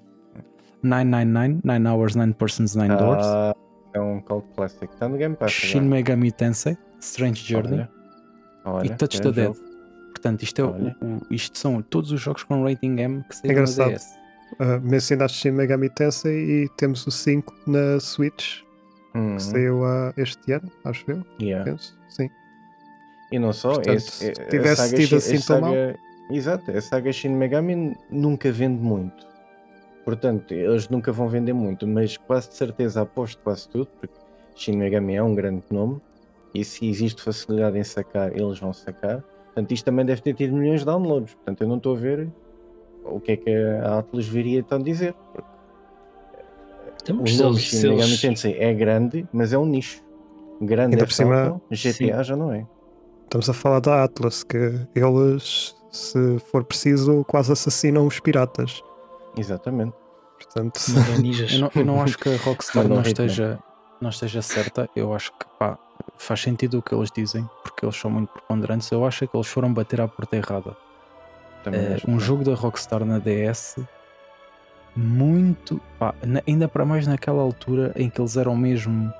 [0.83, 3.55] 999, 9 Hours, 9 Persons, 9 Doors, Ah,
[3.93, 4.85] é um cult classic.
[4.93, 5.51] Está no Game Pass.
[5.51, 5.89] Shin agora.
[5.91, 7.89] Megami Tensei, Strange Journey Olha,
[8.65, 9.45] olha, e Touch é the Dead.
[9.47, 9.59] jogo.
[10.11, 10.69] Portanto, isto, é o-
[11.05, 13.91] o- isto são todos os jogos com rating M que saíram na Engraçado.
[13.91, 14.17] DS.
[14.59, 18.61] Uh, mencionaste Shin Megami Tensei e temos o 5 na Switch,
[19.13, 21.65] Uhum, que saiu ah, este ano, acho eu, yeah.
[21.69, 21.97] penso.
[22.07, 22.29] Sim.
[23.31, 25.73] E não só, Portanto, esse, se tivesse tido assim tão mal.
[26.31, 29.26] Exato, a saga Shin Megami nunca vende muito.
[30.07, 34.15] Portanto, eles nunca vão vender muito, mas quase de certeza aposto quase tudo, porque
[34.55, 35.99] Shin Megami é um grande nome
[36.53, 39.21] e se existe facilidade em sacar, eles vão sacar.
[39.47, 41.33] Portanto, isto também deve ter tido milhões de downloads.
[41.33, 42.29] Portanto, eu não estou a ver
[43.03, 43.49] o que é que
[43.83, 45.13] a Atlas viria então dizer.
[45.33, 45.49] Porque
[47.03, 50.01] Então, o nome Shin Megami Tensei é grande, mas é um nicho.
[50.61, 52.65] Grande Ainda é por cima- GTA já não é.
[53.25, 54.57] Estamos a falar da Atlas, que
[54.95, 58.81] eles, se for preciso, quase assassinam os piratas.
[59.37, 59.93] Exatamente.
[60.37, 60.79] Portanto,
[61.21, 61.51] ninjas.
[61.53, 63.59] Eu não, eu não acho que a Rockstar não esteja,
[64.01, 64.89] não esteja certa.
[64.95, 65.77] Eu acho que pá,
[66.17, 68.91] faz sentido o que eles dizem, porque eles são muito preponderantes.
[68.91, 70.75] Eu acho que eles foram bater à porta errada.
[71.63, 73.77] Também Eh, um jogo da Rockstar na DS,
[74.95, 75.79] muito.
[75.99, 79.11] pá, na- ainda para mais naquela altura em que eles eram mesmo.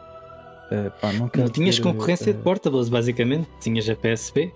[0.72, 3.50] eh, pá, não, Não tinhas dizer, concorrência eh, de portables, basicamente.
[3.60, 4.54] Tinhas a PSP.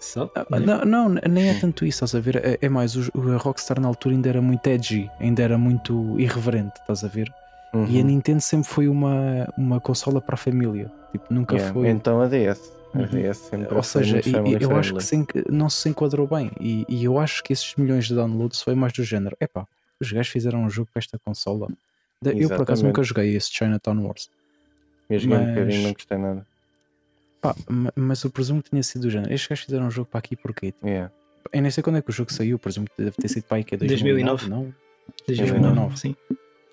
[0.00, 0.30] Só.
[0.34, 2.36] Ah, Não, não, nem é tanto isso, estás a ver?
[2.44, 6.18] É, é mais, o, a Rockstar na altura ainda era muito edgy, ainda era muito
[6.18, 7.32] irreverente, estás a ver?
[7.74, 8.06] E a Uhum.
[8.06, 11.88] Nintendo sempre foi uma, uma consola para a família, tipo, nunca Yeah, foi.
[11.88, 12.72] Então a DS.
[12.94, 13.06] A Uhum.
[13.06, 15.26] DS sempre Ou seja, eu acho friendly.
[15.26, 16.50] que se não se enquadrou bem.
[16.58, 19.36] E, e eu acho que esses milhões de downloads foi mais do género.
[19.40, 19.66] Epá,
[20.00, 21.68] os gajos fizeram um jogo para esta consola.
[22.22, 22.84] Da- Eu por acaso Exatamente.
[22.84, 24.30] nunca joguei esse Chinatown Wars.
[25.10, 26.46] Eu joguei um mas- bocadinho, não gostei nada.
[27.54, 29.32] Pá, ma- mas eu presumo que tinha sido do género.
[29.32, 30.72] Estes gajos fizeram um jogo para aqui porquê?
[30.72, 31.12] Tipo, Yeah.
[31.52, 33.58] Eu nem sei quando é que o jogo saiu, por exemplo, deve ter sido para
[33.58, 34.48] aí que é 2009.
[34.48, 34.74] 2009, não?
[35.28, 36.16] 2009, sim.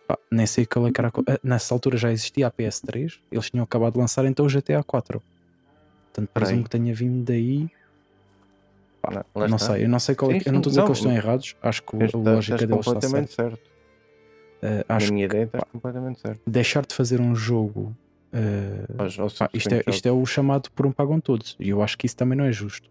[0.08, 1.10] Pá, nem sei qual é que era.
[1.10, 4.50] a ah, Nessa altura já existia a PS3, eles tinham acabado de lançar então o
[4.50, 5.22] GTA 4.
[5.22, 6.48] Portanto, Peraí.
[6.48, 7.70] presumo que tenha vindo daí.
[9.10, 9.74] Não, lá não está.
[9.74, 10.50] sei, eu não sei qual é Sim, que.
[10.50, 12.56] Eu não estou a dizer não, que eles estão errados, acho que a está- lógica
[12.56, 13.56] estás deles está completamente certa.
[13.58, 14.84] certo.
[14.90, 16.42] A acho minha que ideia está completamente certa.
[16.48, 17.96] deixar de fazer um jogo.
[19.38, 21.56] Pá, isto, é, isto é o chamado por um pagam todos.
[21.60, 22.90] E eu acho que isso também não é justo.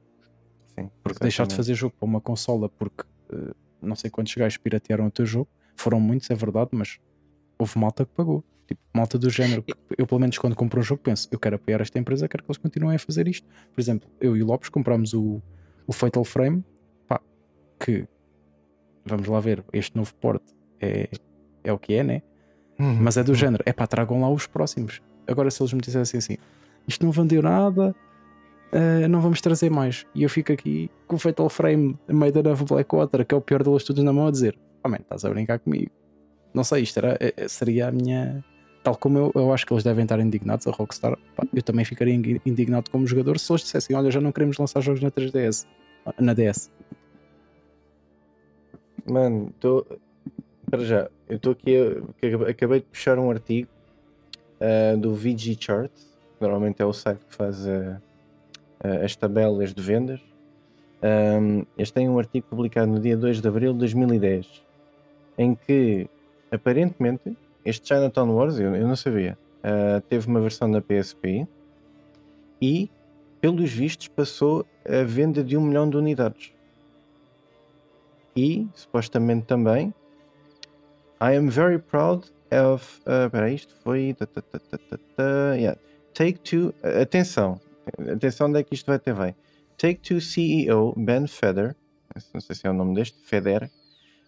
[0.79, 4.57] Sim, Porque deixar de fazer jogo para uma consola porque eh, não sei quantos gajos
[4.57, 6.99] piratearam o teu jogo, foram muitos, é verdade, mas
[7.59, 8.45] houve malta que pagou.
[8.67, 9.65] Tipo, malta do género.
[9.99, 12.51] Eu, pelo menos, quando compro um jogo, penso: eu quero apoiar esta empresa, quero que
[12.51, 13.47] eles continuem a fazer isto.
[13.75, 15.43] Por exemplo, eu e o Lopes comprámos o,
[15.87, 16.65] o Fatal Frame,
[17.07, 17.21] pá,
[17.79, 18.07] que
[19.05, 21.09] vamos lá ver, este novo porte é,
[21.65, 22.23] é o que é, né?
[22.79, 22.99] Uhum.
[23.01, 25.03] Mas é do género, é pá, tragam lá os próximos.
[25.27, 26.37] Agora, se eles me dissessem assim,
[26.87, 27.95] isto não vendeu nada,
[28.73, 30.07] eh, não vamos trazer mais.
[30.15, 33.63] E eu fico aqui com o Fatal Frame Made of Blackwater, que é o pior
[33.63, 35.91] deles todos na mão, a dizer: Oh estás a brincar comigo.
[36.55, 38.45] Não sei, isto era, eh, eh, seria a minha.
[38.83, 41.85] Tal como eu, eu acho que eles devem estar indignados, a Rockstar, pá, eu também
[41.85, 45.11] ficaria indi- indignado como jogador se eles dissessem: Olha, já não queremos lançar jogos na
[45.11, 45.67] 3DS,
[46.19, 46.71] na DS.
[49.07, 49.87] Mano, estou.
[50.71, 51.77] Para já, eu estou aqui.
[51.77, 53.69] A, acabei de puxar um artigo
[54.63, 55.91] ah, do VG Chart,
[56.41, 58.01] normalmente é o site que faz ah,
[59.05, 60.21] as tabelas de vendas.
[61.03, 64.63] Ahm, este tem um artigo publicado no dia 2 de abril de 2010,
[65.37, 66.09] em que
[66.51, 71.47] aparentemente este Chinatown Wars, eu, eu não sabia, ah, teve uma versão na PSP
[72.61, 72.89] e,
[73.41, 76.53] pelos vistos, passou a venda de um milhão de unidades
[78.37, 79.93] e supostamente também
[81.21, 84.15] I am very proud of uh, peraí, isto foi
[85.59, 85.77] yeah.
[86.15, 87.61] Take Two atenção
[88.13, 89.35] atenção onde é que isto vai ter bem
[89.79, 91.77] Take Two CEO Ben Feder
[92.35, 93.71] não sei se é o nome deste Feder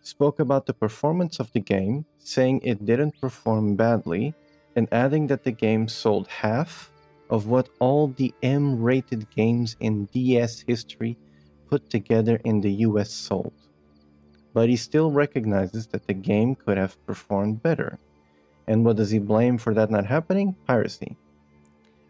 [0.03, 4.35] spoke about the performance of the game saying it didn't perform badly
[4.77, 6.91] and adding that the game sold half
[7.31, 11.17] of what all the M-rated games in DS history
[11.69, 13.53] put together in the US sold
[14.55, 17.99] but he still recognizes that the game could have performed better.
[18.67, 20.55] And what does he blame for that not happening?
[20.67, 21.17] Piracy.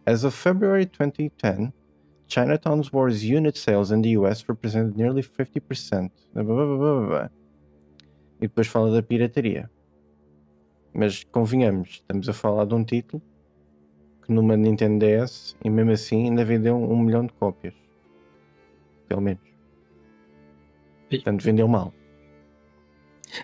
[0.06, 1.72] As of February 2010,
[2.28, 6.10] Chinatown's Wars unit sales in the US represented nearly 50%.
[6.32, 7.30] Blá, blá, blá, blá, blá, blá.
[8.38, 9.70] E depois fala da pirataria.
[10.92, 13.22] Mas convenhamos, estamos a falar de um título
[14.24, 17.74] que numa Nintendo DS e mesmo assim ainda vendeu um milhão de cópias.
[19.08, 19.42] Pelo menos.
[21.10, 21.92] Portanto, vendeu mal.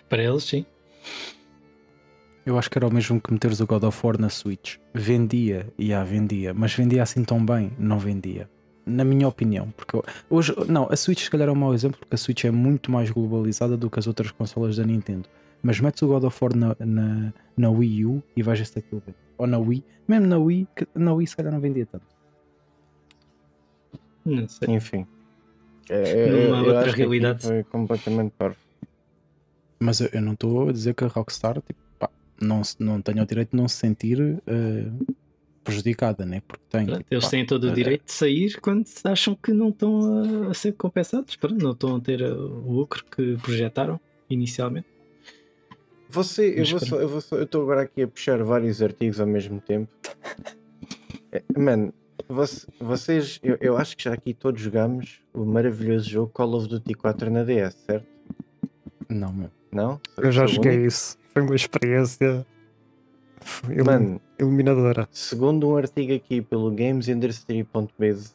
[0.09, 0.65] Para eles, sim.
[2.45, 4.77] Eu acho que era o mesmo que meteres o God of War na Switch.
[4.93, 8.49] Vendia, e yeah, vendia, mas vendia assim tão bem, não vendia.
[8.83, 11.99] Na minha opinião, porque eu- hoje, não, a Switch se calhar é um mau exemplo,
[11.99, 15.29] porque a Switch é muito mais globalizada do que as outras consolas da Nintendo.
[15.61, 19.03] Mas metes o God of War na, na, na Wii U e vais se aquilo
[19.05, 19.17] vende.
[19.37, 22.05] Ou na Wii, mesmo na Wii, que na Wii se calhar não vendia tanto.
[24.25, 24.69] Não sei.
[24.75, 25.05] Enfim.
[25.89, 27.43] É, Numa outra que aqui realidade.
[27.45, 28.55] Foi completamente parvo.
[29.79, 31.79] Mas eu, eu não estou a dizer que a Rockstar tipo,
[32.43, 34.85] não, se- não tenha o direito de não se sentir eh,
[35.63, 36.41] prejudicada, né?
[36.47, 36.85] Porque tem.
[36.85, 39.69] Pronto, tipo, eles pá, têm todo o eh, direito de sair quando acham que não
[39.69, 42.35] estão a, a ser compensados, pronto, não estão a ter uh,
[42.65, 44.87] o lucro que projetaram inicialmente.
[46.09, 46.85] Você, eu Mas vou espera.
[46.97, 49.89] só, eu vou só, eu estou agora aqui a puxar vários artigos ao mesmo tempo.
[51.33, 51.93] É, Mano,
[52.27, 56.67] você- vocês, eu, eu acho que já aqui todos jogamos o maravilhoso jogo Call of
[56.67, 58.05] Duty 4 na DS, certo?
[59.07, 59.49] Não, meu.
[59.71, 59.97] Não?
[60.17, 60.87] Eu já joguei único?
[60.87, 61.17] isso.
[61.33, 62.45] Foi uma experiência
[63.85, 65.07] Mano, iluminadora.
[65.11, 68.33] segundo um artigo aqui pelo GamesIndustry.biz,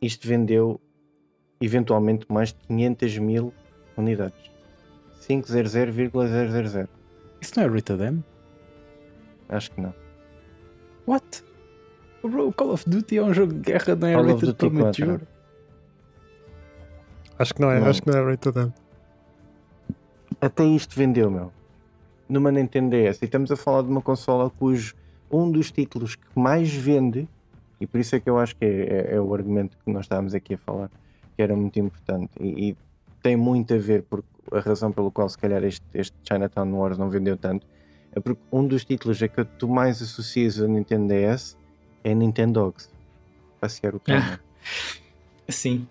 [0.00, 0.80] isto vendeu
[1.60, 3.52] eventualmente mais de 500 mil
[3.96, 4.50] unidades.
[5.26, 6.88] 500,000.
[7.40, 8.24] Isso não é Rita Dem?
[9.48, 9.94] Acho que não.
[11.06, 11.44] What?
[12.22, 14.58] Bro, Call of Duty é um jogo de guerra, não é Call of rated Duty
[14.58, 15.06] para 4.
[15.06, 15.28] mature.
[17.38, 17.86] Acho que não é, Não.
[17.88, 18.72] acho que não é rated M.
[20.40, 21.52] Até isto vendeu, meu.
[22.28, 23.22] Numa Nintendo DS.
[23.22, 24.94] E estamos a falar de uma consola cujo
[25.30, 27.28] um dos títulos que mais vende,
[27.80, 28.68] e por isso é que eu acho que é,
[29.12, 30.90] é- é o argumento que nós estávamos aqui a falar,
[31.36, 32.30] que era muito importante.
[32.40, 32.76] E, e
[33.22, 36.96] tem muito a ver, porque a razão pelo qual se calhar este, este Chinatown Wars
[36.98, 37.66] não vendeu tanto,
[38.12, 41.56] é porque um dos títulos é que tu mais associas a Nintendo DS
[42.04, 42.88] é Nintendo Dogs.
[43.60, 44.14] Passear o cão.
[44.16, 44.38] né?
[45.48, 45.86] Sim,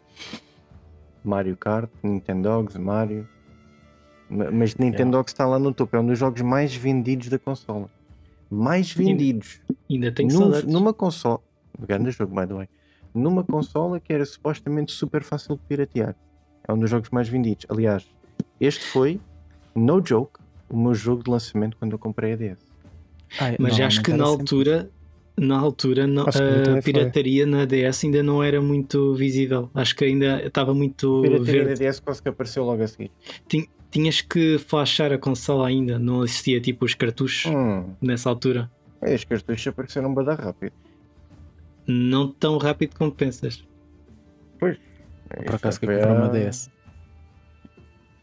[1.23, 3.27] Mario Kart, Nintendo Dogs, Mario.
[4.29, 7.37] Ma- Mas Nintendo Dogs está lá no topo, é um dos jogos mais vendidos da
[7.39, 7.89] consola.
[8.49, 9.59] Mais vendidos.
[9.89, 10.71] ainda tenho Num- saudades.
[10.73, 11.39] numa consola.
[11.79, 12.69] Grande jogo, by the way.
[13.13, 16.15] Numa consola que era supostamente super fácil de piratear.
[16.67, 17.65] É um dos jogos mais vendidos.
[17.69, 18.05] Aliás,
[18.59, 19.19] este foi,
[19.75, 22.59] no joke, o meu jogo de lançamento quando eu comprei a DS.
[23.39, 24.89] Ah, Mas acho que na era sempre- altura,
[25.37, 26.81] na altura, não- a foi.
[26.83, 29.69] pirataria na DS ainda não era muito visível.
[29.73, 31.79] Acho que ainda estava muito Pirataria da verde.
[31.85, 33.11] DS quase que apareceu logo a seguir.
[33.47, 38.69] Tin- Tinhas que flashar a consola ainda, não existia tipo os cartuchos Hum, nessa altura.
[39.01, 40.73] é, os cartuchos apareceram bem rápido.
[41.87, 43.63] Não tão rápido como pensas.
[44.59, 44.77] Pois.
[45.45, 46.69] Por acaso que comprar uma DS.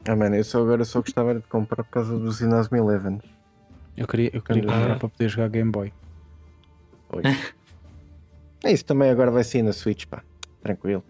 [0.06, 3.18] Ah, mano, eu só agora só gostava de comprar por causa dos Inazuma Eleven.
[3.96, 4.74] Eu queria, eu queria Ah.
[4.78, 5.90] comprar para poder jogar Game Boy.
[7.14, 7.22] Oi.
[8.62, 10.22] é isso também agora vai sair na Switch, pá.
[10.62, 11.02] Tranquilo.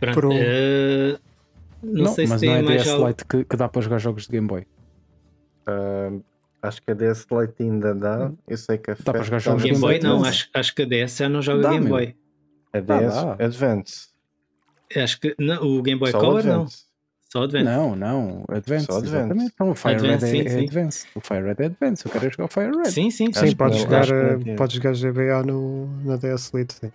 [0.00, 0.32] Pronto, Por um-
[1.82, 3.08] eh, não, sei se mas tem não é mais DS algo.
[3.08, 4.66] Lite que, que dá para jogar jogos de Game Boy.
[5.66, 6.10] Ah,
[6.62, 8.32] acho que a DS Lite ainda dá.
[8.46, 10.74] Eu sei que a para Fat jogar tá jogos Game Game Boy não, acho, acho
[10.74, 11.88] que a DS já não joga Dá, Game.
[11.88, 12.16] Boy.
[12.72, 13.44] A DS dá.
[13.44, 14.08] Advance.
[14.96, 16.66] Acho que não, o Game Boy Só Color não.
[17.30, 17.64] Só Advance.
[17.64, 18.86] Não, não, Advance.
[18.86, 19.16] Só Advance.
[19.16, 19.52] Exatamente.
[19.54, 20.66] Então o Fire Advance, Red é, sim, é sim.
[20.66, 21.06] Advance.
[21.14, 22.06] O Fire Red é Advance.
[22.06, 22.90] Eu quero jogar o Fire Red.
[22.90, 23.46] Sim, sim, sim.
[23.48, 26.92] Sim, podes não, jogar, não eh, podes jogar GBA no, na DS Lite, sim.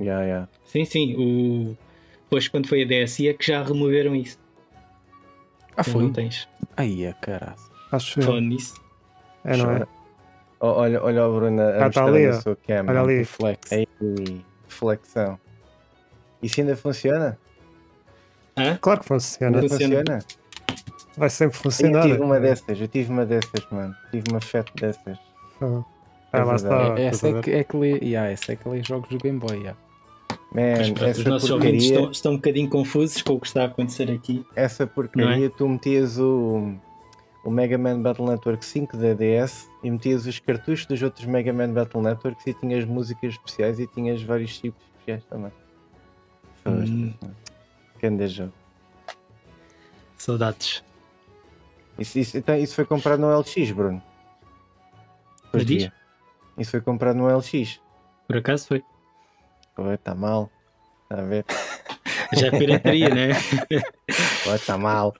[0.00, 0.48] Yeah, yeah.
[0.64, 1.14] Sim, sim.
[1.16, 1.76] O...
[2.30, 4.38] Depois, quando foi a DSi, é que já removeram isso.
[5.76, 6.02] Ah, Tu foi?
[6.04, 6.48] Não tens.
[6.76, 7.56] Aí é caralho.
[7.90, 8.80] Acho que Falando nisso.
[9.44, 9.86] é, não é?
[10.60, 12.32] Oh, olha, olha o Bruno a Ah, tá mostrar ali, ó.
[12.40, 12.84] sua cam.
[12.88, 13.24] Olha ali.
[13.24, 13.72] Flex.
[13.72, 13.88] Ei,
[14.68, 15.40] flexão.
[16.40, 17.36] Isso ainda funciona?
[18.80, 19.60] Claro que funciona.
[19.62, 19.96] Funciona.
[19.96, 20.24] funciona?
[21.16, 22.02] Vai sempre Eu funcionar.
[22.02, 22.40] tive uma é.
[22.40, 23.94] dessas, eu tive uma dessas, mano.
[24.12, 25.18] Tive uma fat dessas.
[25.60, 25.82] Ah,
[26.32, 26.68] É ah, lá está.
[26.68, 27.00] verdade.
[27.02, 29.08] É, estás essa a é que, é que lê, yeah, essa é que lê jogos
[29.08, 29.56] do Game Boy.
[29.58, 29.76] yeah.
[30.52, 33.40] Man, Mas, pronto, os essa nossos ouvintes porcaria, estão, estão um bocadinho confusos com o
[33.40, 34.44] que está a acontecer aqui.
[34.56, 35.48] essa porcaria é?
[35.48, 36.74] tu metias o,
[37.44, 41.52] o Mega Man Battle Network 5 da DS e metias os cartuchos dos outros Mega
[41.52, 45.52] Man Battle Networks e tinhas músicas especiais e tinhas vários tipos especiais também.
[46.66, 47.12] Hum.
[48.00, 48.52] Grande jogo.
[50.16, 50.82] Saudades.
[51.98, 54.02] Isso, isso, então, isso foi comprado no LX, Bruno.
[55.52, 55.92] Via.
[56.58, 57.80] Isso foi comprado no LX.
[58.26, 58.84] Por acaso foi.
[59.94, 60.50] Está mal.
[61.04, 61.44] Está a ver?
[62.36, 63.28] Já é pirataria, né?
[64.54, 65.14] Está mal.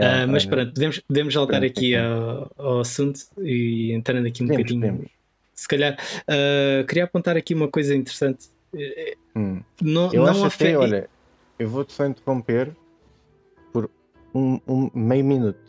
[0.00, 4.70] Ah, mas pronto, podemos, podemos voltar aqui ao, ao assunto e entrando aqui um Podemos,
[4.72, 4.92] bocadinho.
[4.92, 5.12] podemos.
[5.54, 5.96] Se calhar,
[6.28, 8.48] ah, queria apontar aqui uma coisa interessante.
[9.34, 9.60] Hum.
[9.82, 11.08] Não, Eu não acho até, olha,
[11.58, 12.74] eu vou-te só interromper
[13.72, 13.90] por
[14.34, 15.60] um, um meio minuto.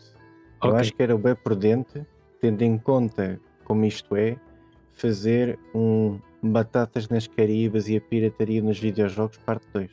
[0.62, 0.80] Eu Ok.
[0.80, 2.04] acho que era bem prudente,
[2.40, 4.36] tendo em conta como isto é,
[4.98, 9.90] fazer um Batatas nas Caribas e a pirataria nos videojogos, parte 2.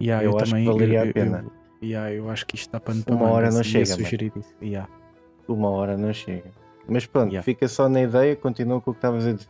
[0.00, 1.44] Yeah, Eu acho que valeria a pena.
[1.80, 4.54] Eu, yeah, eu acho que isto está pano para Uma hora não chega, sugerir isso.
[4.62, 4.88] Yeah.
[5.46, 6.50] Uma hora não chega.
[6.88, 7.44] Mas pronto, Yeah.
[7.44, 9.48] fica só na ideia, continua com o que estavas a dizer.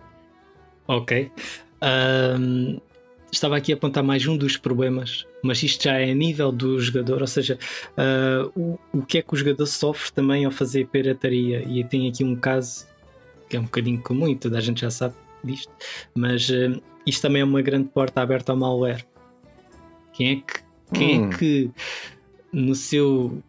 [0.88, 1.30] Ok.
[1.80, 2.78] Ahm,
[3.30, 6.78] estava aqui a apontar mais um dos problemas, mas isto já é a nível do
[6.80, 7.59] jogador, ou seja,
[7.97, 11.62] ah, o, o que é que o jogador sofre também ao fazer pirataria.
[11.66, 12.86] E tem aqui um caso
[13.53, 15.70] que é um bocadinho comum e toda a gente já sabe disto,
[16.14, 19.05] mas ah, isto também é uma grande porta aberta ao malware.
[20.14, 20.62] Quem é que,
[20.94, 21.28] quem Hum.
[21.30, 21.70] é que
[22.50, 23.42] no seu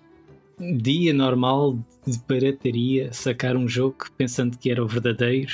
[0.59, 5.53] dia normal de pirataria sacar um jogo pensando que era o verdadeiro,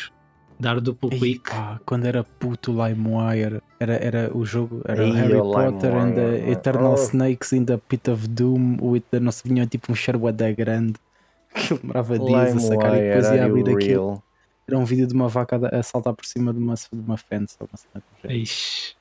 [0.60, 1.48] dar duplo clique?
[1.52, 6.52] pá, quando era puto LimeWire, era, era o jogo, era Ei, Harry Potter and the.
[6.52, 6.96] Eternal Oh.
[6.96, 10.52] Snakes in the Pit of Doom, with the, não se vinha tipo um cheiro da
[10.52, 10.96] grande.
[11.54, 14.24] Que demorava dias a sacar e depois ia abrir aquilo.
[14.70, 17.56] Era um vídeo de uma vaca a, saltar por cima de uma, de uma fence.
[17.60, 18.42] Ou uma cena do género.
[18.44, 18.96] Ixi.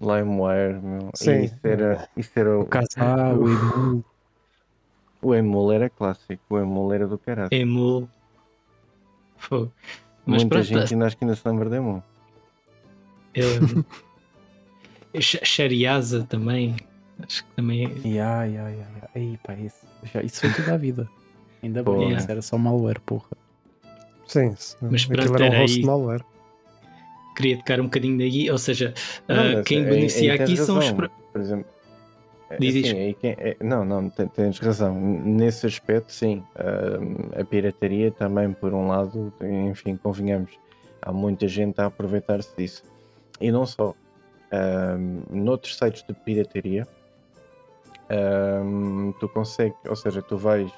[0.00, 1.10] LimeWire, meu.
[1.14, 1.42] Sim.
[1.44, 4.04] Isso era, isso era O o Emu.
[5.20, 7.48] O Emul era clássico, o Emul era do caralho.
[7.52, 8.08] Emul.
[9.50, 12.02] Mas Muita pronto, gente ainda acho que ainda se lembra de Emul.
[15.14, 15.20] eu.
[15.20, 16.74] Sh- Shariasa também.
[17.22, 17.84] Acho que também.
[17.86, 19.08] é- Ya, ya, ya, ya.
[19.14, 21.08] Ei, pá, isso, já, isso foi toda a vida.
[21.62, 22.14] Ainda bem, Porra.
[22.14, 23.28] isso era só malware, porra.
[24.26, 24.76] Sim, sim.
[24.82, 25.84] Mas pronto, era um host aí.
[25.86, 26.24] malware.
[27.36, 28.92] Queria tocar um bocadinho daí, ou seja,
[29.26, 30.90] Não, ah, quem beneficia aqui são os.
[30.90, 31.66] Por exemplo,
[32.50, 32.86] é, Diz, diz.
[32.88, 34.94] assim, quem- é- não, não, te- tens razão.
[35.00, 36.42] Nesse aspecto, sim.
[36.54, 39.32] Ah, a pirataria também, por um lado,
[39.70, 40.50] enfim, convenhamos,
[41.00, 42.82] há muita gente a aproveitar-se disso.
[43.40, 43.94] E não só.
[44.50, 44.96] Ah,
[45.30, 46.86] noutros sites de pirataria,
[48.10, 48.60] ah,
[49.18, 50.70] tu consegues, ou seja, tu vais,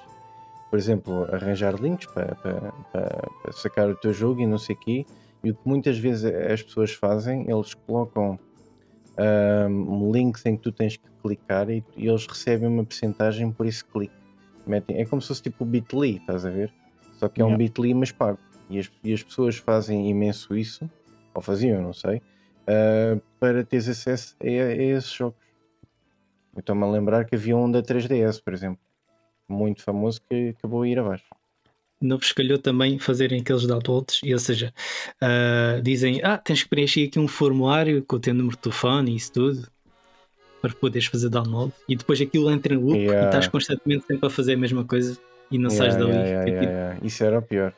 [0.74, 4.80] por exemplo, arranjar links para, para- para- sacar o teu jogo e não sei o
[4.80, 5.06] quê.
[5.44, 8.36] E o que muitas vezes as pessoas fazem, eles colocam
[9.70, 13.66] um, links em que tu tens que clicar e, e eles recebem uma porcentagem por
[13.66, 14.16] esse clique.
[14.66, 16.74] Metem, é como se fosse tipo o Bitly, estás a ver?
[17.18, 17.64] Só que é um Yeah.
[17.64, 18.40] Bitly, mas pago.
[18.68, 20.90] E as, e as pessoas fazem imenso isso,
[21.32, 25.38] ou faziam, não sei, uh, para teres acesso a, a esses jogos.
[26.58, 28.83] Estou-me a lembrar que havia um da 3DS, por exemplo,
[29.48, 31.24] muito famoso que acabou a ir abaixo.
[32.00, 34.74] Não vos calhou também fazerem aqueles downloads, ou seja,
[35.22, 39.12] uh, dizem: Ah, tens que preencher aqui um formulário com o teu número de telefone
[39.12, 39.68] e isso tudo
[40.60, 43.22] para poderes fazer download, e depois aquilo entra em loop Yeah.
[43.22, 45.18] e estás constantemente sempre a fazer a mesma coisa
[45.50, 46.10] e não Yeah, sais dali.
[46.16, 47.06] yeah, yeah, É tipo, yeah, yeah.
[47.06, 47.74] Isso era o pior.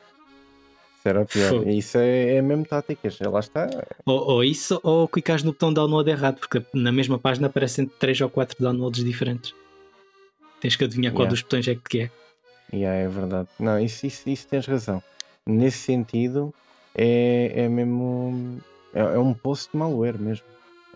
[0.97, 1.49] Isso era o pior.
[1.49, 1.69] Fogo.
[1.69, 3.19] Isso é, é mesmo táticas.
[3.19, 3.69] Lá está.
[4.05, 8.21] Ou, ou isso, ou clicares no botão download errado, porque na mesma página aparecem 3
[8.21, 9.53] ou 4 downloads diferentes.
[10.59, 11.31] Tens que adivinhar qual Yeah.
[11.31, 12.11] dos botões é que é.
[12.73, 13.47] Yeah, é verdade.
[13.59, 15.01] Não, isso, isso, isso tens razão.
[15.45, 16.53] Nesse sentido,
[16.95, 18.61] é, é mesmo.
[18.93, 20.45] É, é um post de malware mesmo.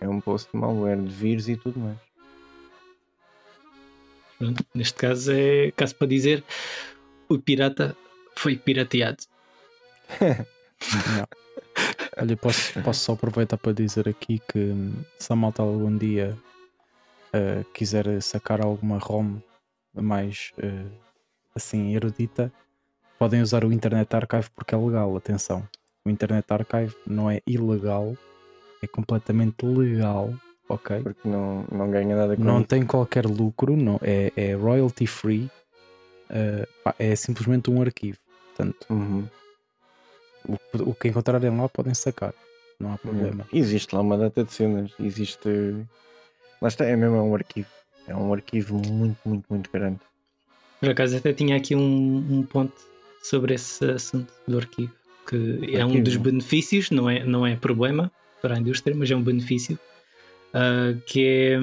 [0.00, 1.96] É um post de malware, de vírus e tudo mais.
[4.38, 6.42] Pronto, Neste caso é caso para dizer
[7.28, 7.96] o pirata
[8.36, 9.22] foi pirateado.
[12.18, 16.36] Olha, posso, posso só aproveitar para dizer aqui que hum, se a malta algum dia
[17.32, 19.38] uh, quiser sacar alguma ROM
[19.94, 20.90] mais uh,
[21.54, 22.52] assim erudita,
[23.18, 25.16] podem usar o Internet Archive porque é legal.
[25.16, 25.66] Atenção,
[26.04, 28.16] o Internet Archive não é ilegal,
[28.82, 30.32] é completamente legal,
[30.68, 31.02] ok?
[31.02, 32.68] Porque não, não ganha nada com Não isso.
[32.68, 35.50] tem qualquer lucro, não, é, é royalty free,
[36.30, 38.18] uh, é simplesmente um arquivo.
[38.54, 39.26] Portanto, Uhum.
[40.48, 42.34] o, o que encontrarem lá podem sacar,
[42.78, 43.46] não há problema.
[43.52, 44.92] Existe lá uma data de cenas.
[44.98, 45.48] Existe.
[46.60, 47.68] Lá está, é mesmo um arquivo.
[48.06, 50.00] É um arquivo muito, muito, muito grande.
[50.80, 52.74] Por acaso até tinha aqui um, um ponto
[53.22, 54.92] sobre esse assunto do arquivo,
[55.28, 56.04] que é um Arquivo.
[56.04, 59.78] dos benefícios, não é, não é problema para a indústria, mas é um benefício,
[60.52, 61.58] ah, que é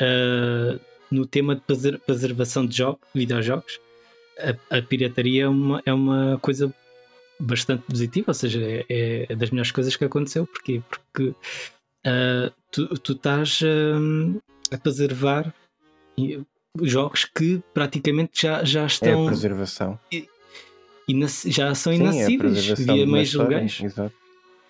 [0.00, 0.78] ah,
[1.10, 3.78] no tema de preser- preservação de jogos, videojogos,
[4.70, 6.74] a, a pirataria é uma, é uma coisa
[7.38, 10.46] bastante positiva, ou seja, é, é das melhores coisas que aconteceu.
[10.46, 10.82] Porquê?
[10.88, 11.34] Porque
[12.04, 14.40] ah, tu, tu estás hum,
[14.72, 15.52] a preservar
[16.18, 16.40] e-
[16.82, 19.98] jogos que praticamente já, já É a estão preservação.
[21.08, 23.80] inac- já são Sim, é inacessíveis preservação via meios legais.
[23.82, 24.14] Exato.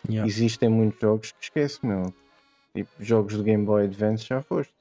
[0.08, 0.26] Yeah.
[0.28, 2.14] Existem muitos jogos que esquece, meu.
[2.74, 4.72] Tipo, jogos do Game Boy Advance já foste.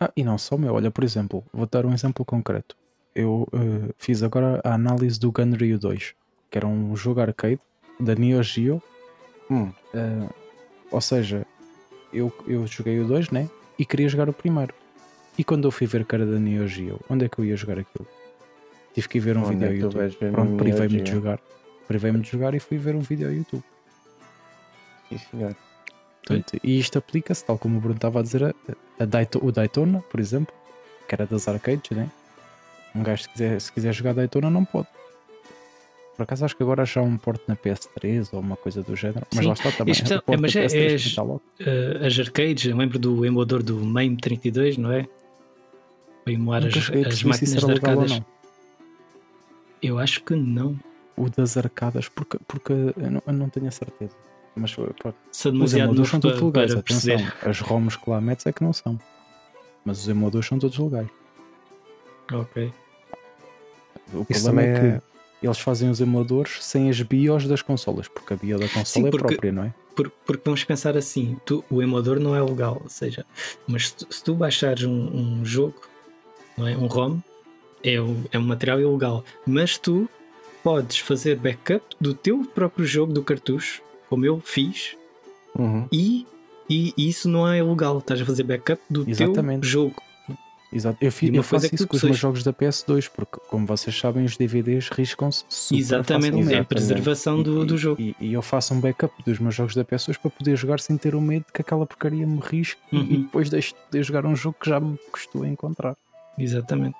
[0.00, 0.74] Ah, e não só, meu.
[0.74, 2.76] Olha, por exemplo, vou dar um exemplo concreto.
[3.14, 6.14] Eu eh, fiz agora a análise do Gunryu 2,
[6.50, 7.60] que era um jogo arcade
[8.00, 8.82] da Neo Geo.
[9.50, 10.28] Hum, eh,
[10.90, 11.46] ou seja,
[12.12, 13.48] eu, eu joguei o 2, né?
[13.78, 14.74] E queria jogar o primeiro.
[15.38, 17.78] E quando eu fui ver era da Neo Geo, onde é que eu ia jogar
[17.78, 18.06] aquilo?
[18.92, 20.32] Tive que ir ver um onde vídeo é YouTube.
[20.32, 21.38] Pronto, privei-me de jogar.
[21.86, 23.62] Privei-me de jogar e fui ver um vídeo ao YouTube.
[25.08, 25.56] Sim, senhor.
[26.26, 28.54] Portanto, e isto aplica-se, tal como o Bruno estava a dizer, a,
[28.98, 30.52] a Dayto- o Daytona, por exemplo,
[31.08, 32.10] que era das arcades, né?
[32.94, 34.88] Um gajo, se quiser, se quiser jogar Daytona, não pode.
[36.18, 38.96] Por acaso, acho que agora já há um porte na PS3 ou uma coisa do
[38.96, 39.92] género, mas Sim, lá está também.
[39.92, 41.42] isto é- mas é- PS3 é- está logo.
[41.60, 45.06] Uh, as arcades, eu lembro do emulador do MAME 32, não é?
[46.24, 48.10] Para emular as, as se máquinas de arcadas.
[48.10, 48.26] não.
[49.80, 50.76] Eu acho que não.
[51.16, 54.16] O das arcadas, porque, porque eu, não, eu não tenho a certeza.
[54.56, 57.16] Mas pronto, os demasiado emuladores novo são todos legais, atenção.
[57.16, 57.48] perceber.
[57.48, 58.98] As ROMs que lá metes é que não são.
[59.84, 61.06] Mas os emuladores são todos legais.
[62.32, 62.72] Ok.
[64.12, 64.80] O Isso problema é é.
[64.98, 65.02] que
[65.42, 69.06] eles fazem os emuladores sem as BIOS das consolas, porque a BIOS da consola Sim,
[69.06, 69.74] é porque- própria, não é?
[69.94, 73.24] Por- porque vamos pensar assim, tu- o emulador não é legal, ou seja,
[73.66, 74.92] mas se tu, se tu baixares um,
[75.40, 75.74] um jogo,
[76.56, 76.76] não é?
[76.76, 77.18] um ROM,
[77.82, 80.08] é, um- é um material ilegal, mas tu
[80.62, 84.96] podes fazer backup do teu próprio jogo do cartucho, como eu fiz,
[85.58, 85.86] Uhum.
[85.92, 86.26] e,
[86.70, 89.62] e isso não é ilegal, estás a fazer backup do Exatamente.
[89.62, 90.02] teu jogo.
[90.70, 90.98] Exato.
[91.00, 93.38] Eu, fiz, E uma eu faço é isso com os meus jogos da PS2, porque,
[93.48, 96.66] como vocês sabem, os DVDs riscam-se super Exatamente, é a facilmente.
[96.68, 98.00] preservação do, E- do jogo.
[98.02, 100.98] E, e eu faço um backup dos meus jogos da PS2 para poder jogar sem
[100.98, 103.22] ter o medo que aquela porcaria me risque e Uhum.
[103.22, 105.96] depois deixo de poder jogar um jogo que já me custou a encontrar.
[106.38, 106.96] Exatamente.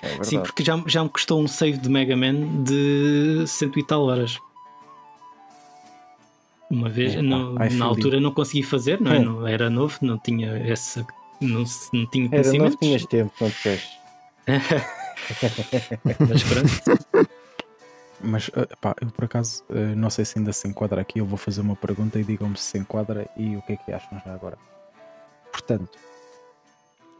[0.00, 0.22] É.
[0.22, 4.04] Sim, porque já, já me custou um save de Mega Man de cento e tal
[4.04, 4.38] horas.
[6.70, 7.82] Uma vez, Epá, no- na you.
[7.84, 9.18] altura não consegui fazer, não é?
[9.18, 9.24] Hum.
[9.24, 11.06] Não, era novo, não tinha essa.
[11.42, 12.76] Não, se- não tinha Era conhecimentos.
[12.78, 13.98] tinhas tempo, não te queixes.
[16.28, 17.26] Mas pronto.
[18.24, 21.26] Mas, eh, pá, eu por acaso, eh, não sei se ainda se enquadra aqui, eu
[21.26, 24.20] vou fazer uma pergunta e digam-me se se enquadra e o que é que acham
[24.24, 24.56] já agora.
[25.50, 25.98] Portanto,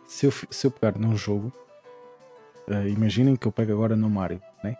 [0.06, 1.52] se eu, se eu pegar num jogo,
[2.68, 4.76] eh, imaginem que eu pego agora no Mario, né?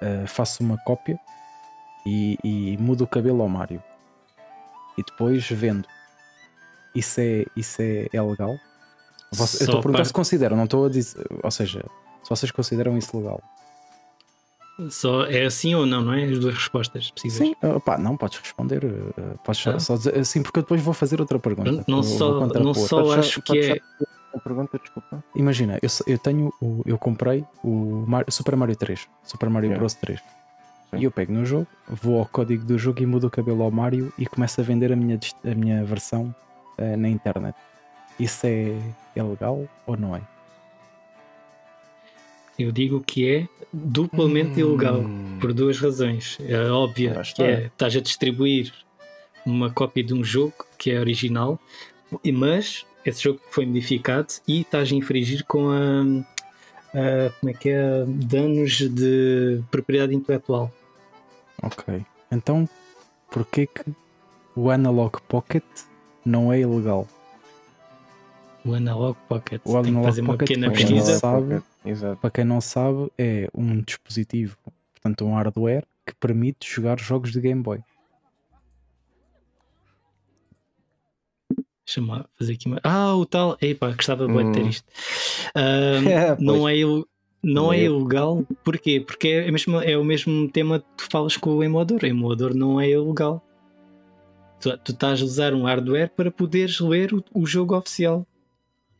[0.00, 1.18] Eh, faço uma cópia
[2.06, 3.82] e, e mudo o cabelo ao Mario
[4.96, 5.88] e depois vendo.
[6.94, 8.56] Isso é, isso é, é legal?
[9.32, 11.26] Você- eu estou a perguntar para- se consideram, não estou a dizer.
[11.42, 11.84] Ou seja,
[12.22, 13.40] se vocês consideram isso legal.
[14.90, 16.24] Só é assim ou não, não é?
[16.24, 17.38] As duas respostas possíveis.
[17.38, 18.84] Sim, uh, pá, não podes responder.
[18.84, 19.78] Uh, podes só- Ah.
[19.78, 21.84] só dizer assim, porque eu depois vou fazer outra pergunta.
[21.86, 24.38] Não, só, não só Podes acho que podes é.
[24.42, 25.22] pergunta, desculpa.
[25.36, 29.78] Imagina, eu, eu tenho o, eu comprei o Mar- Super Mario 3, Super Mario Yeah.
[29.78, 30.18] Bros 3.
[30.90, 30.96] Sim.
[30.98, 33.70] E eu pego no jogo, vou ao código do jogo e mudo o cabelo ao
[33.70, 36.34] Mario e começo a vender a minha, a minha versão
[36.78, 37.56] eh, na internet.
[38.18, 38.76] Isso é,
[39.16, 40.20] é legal ou não é?
[42.58, 45.00] Eu digo que é duplamente ilegal.
[45.00, 45.38] Hum.
[45.40, 46.38] Por duas razões.
[46.40, 47.44] É óbvia que está.
[47.44, 48.72] é estás a distribuir
[49.44, 51.58] uma cópia de um jogo que é original,
[52.22, 56.02] e- mas esse jogo foi modificado e estás a infringir com a,
[56.98, 60.72] a- como é que é danos de propriedade intelectual.
[61.62, 62.02] Ok.
[62.30, 62.68] Então,
[63.30, 63.84] porquê que
[64.56, 65.64] o Analog Pocket
[66.24, 67.06] não é ilegal?
[68.64, 69.60] O Analog Pocket.
[69.64, 71.18] O Tem que Analog fazer uma Pocket, pequena para quem não pesquisa.
[71.18, 71.62] sabe.
[72.20, 74.56] Para quem não sabe, é um dispositivo,
[74.94, 77.80] portanto, um hardware que permite jogar jogos de Game Boy.
[81.86, 82.80] Deixa-me fazer aqui uma.
[82.82, 83.58] Ah, o tal.
[83.60, 84.68] Epá, gostava bué de ter Hum.
[84.68, 84.86] isto.
[85.56, 87.06] É, não é il-
[87.42, 89.00] não é ilegal, porquê?
[89.00, 92.00] Porque é, mesmo, é o mesmo tema que tu falas com o emulador.
[92.02, 93.44] O emulador não é ilegal.
[94.64, 98.26] Tu, tu estás a usar um hardware para poderes ler o, o jogo oficial.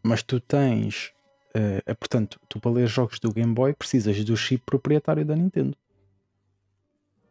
[0.02, 1.10] Mas tu tens,
[1.54, 5.74] é, portanto, tu para ler jogos do Game Boy precisas do chip proprietário da Nintendo.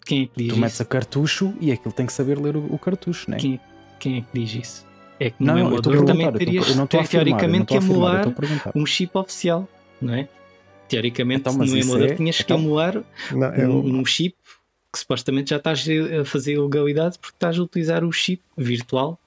[0.03, 0.81] Quem é que diz Tu metes isso?
[0.81, 3.37] a cartucho e aquilo tem que saber ler o, o cartucho, né?
[3.37, 3.59] Quem,
[3.99, 4.87] quem é que diz isso?
[5.19, 7.07] É que Não, no não, eu emulador também eu terias eu não afirmar, eu não
[7.07, 7.77] teoricamente que estou
[8.07, 9.69] a afirmar, eu emular um chip oficial,
[10.01, 10.27] não é?
[10.89, 14.35] Teoricamente, Então, no emulador é- tinhas que então- emular Não, eu, um, um chip
[14.93, 15.83] que supostamente já estás
[16.19, 19.19] a fazer ilegalidade porque estás a utilizar o chip virtual.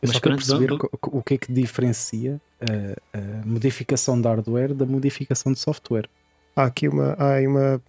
[0.00, 4.26] Eu Mas só pronto, perceber vamos- o que é que diferencia a, a modificação de
[4.28, 6.08] hardware da modificação de software.
[6.56, 7.14] há aqui uma.
[7.18, 7.82] Há uma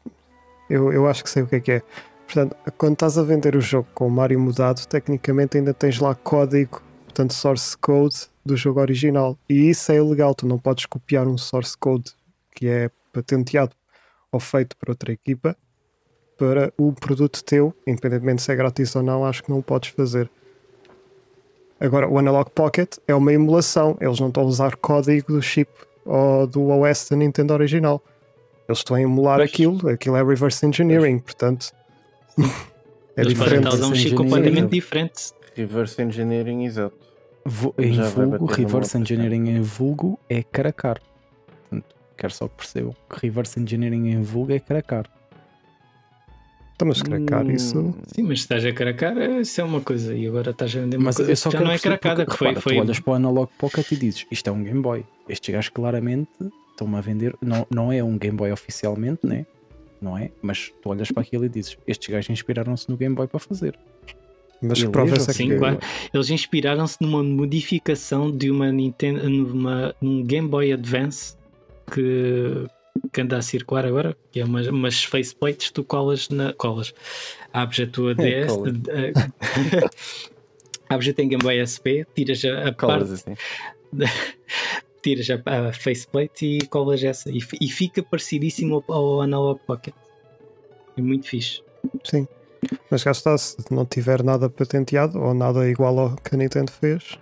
[0.69, 1.81] eu, eu acho que sei o que é que é.
[2.25, 6.15] Portanto, quando estás a vender o jogo com o Mario mudado, tecnicamente ainda tens lá
[6.15, 9.37] código, portanto, source code do jogo original.
[9.49, 12.11] E isso é ilegal, tu não podes copiar um source code
[12.55, 13.73] que é patenteado
[14.31, 15.57] ou feito por outra equipa
[16.41, 19.91] para o produto teu, independentemente se é grátis ou não, acho que não o podes
[19.91, 20.27] fazer.
[21.79, 25.69] Agora, o Analog Pocket é uma emulação, eles não estão a usar código do chip
[26.03, 28.03] ou do OS da Nintendo original.
[28.67, 29.51] Eles estão a emular Pois.
[29.51, 31.71] aquilo, aquilo é reverse engineering, portanto
[33.15, 33.67] é Eles diferente.
[33.67, 35.33] usar um chip completamente diferente.
[35.55, 36.95] Reverse engineering, exato.
[37.45, 40.99] Vo- Em Já vulgo, reverse engineering em vulgo é caracar.
[41.69, 45.05] Portanto, quero só que percebam que reverse engineering em vulgo é caracar.
[46.81, 47.95] Então, mas cracar Hum, isso.
[48.07, 50.15] Sim, mas se estás a caracar, isso é uma coisa.
[50.15, 51.79] E agora estás a vender uma Mas coisa eu só que já quero não é
[51.79, 52.47] caracada, porque, que foi.
[52.47, 55.05] repara, foi Tu olhas para o Analog Pocket e dizes isto é um Game Boy.
[55.29, 56.29] Estes gajos claramente
[56.71, 57.35] estão-me a vender.
[57.41, 59.45] Não, não é um Game Boy oficialmente, né?
[60.01, 60.31] não é?
[60.41, 63.77] Mas tu olhas para aquilo e dizes estes gajos inspiraram-se no Game Boy para fazer.
[64.61, 65.79] Mas que prova leis, essa Sim, que claro.
[66.13, 71.35] Eles inspiraram-se numa modificação de uma Nintendo, numa, num Game Boy Advance
[71.91, 72.67] que,
[73.11, 76.53] que anda a circular agora, que é umas, umas faceplates tu colas na.
[76.53, 76.93] colas.
[77.53, 78.47] Abres a tua DS.
[78.47, 78.69] cola.
[78.89, 79.13] eh,
[80.89, 83.35] abres a tua Game Boy SP, tiras a, a Colas parte, assim.
[85.01, 87.29] tiras a, a faceplate e colas essa.
[87.29, 89.93] E, e fica parecidíssimo ao, ao Analog Pocket.
[90.95, 91.61] E muito fixe.
[92.03, 92.27] Sim.
[92.91, 96.71] Mas cá está, se não tiver nada patenteado ou nada igual ao que a Nintendo
[96.71, 97.17] fez,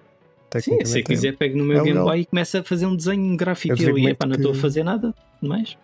[0.60, 2.00] Sim, se eu quiser, pego no meu é Game.
[2.00, 4.56] Boy e começo a fazer um desenho um gráfico Eu e epá, não estou a
[4.56, 5.14] fazer nada
[5.48, 5.78] mais.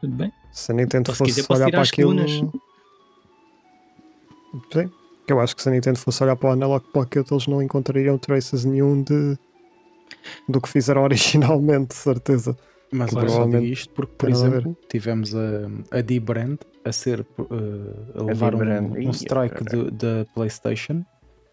[0.00, 0.32] Tudo bem.
[0.52, 2.10] Se a Nintendo se fosse quiser, olhar para aquilo.
[2.10, 2.30] colunas.
[4.72, 4.90] Sim.
[5.28, 8.18] Eu acho que se a Nintendo fosse olhar para o Analog Pocket, eles não encontrariam
[8.18, 9.38] traces nenhum de
[10.48, 12.56] do que fizeram originalmente, certeza.
[12.92, 16.00] Mas Que eu só digo provavelmente isto porque, por nada a exemplo, tivemos a, a
[16.00, 19.62] D-Brand a ser uh, a levar um, um strike
[19.92, 21.04] da PlayStation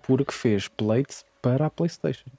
[0.02, 2.32] porque fez plates para a PlayStation.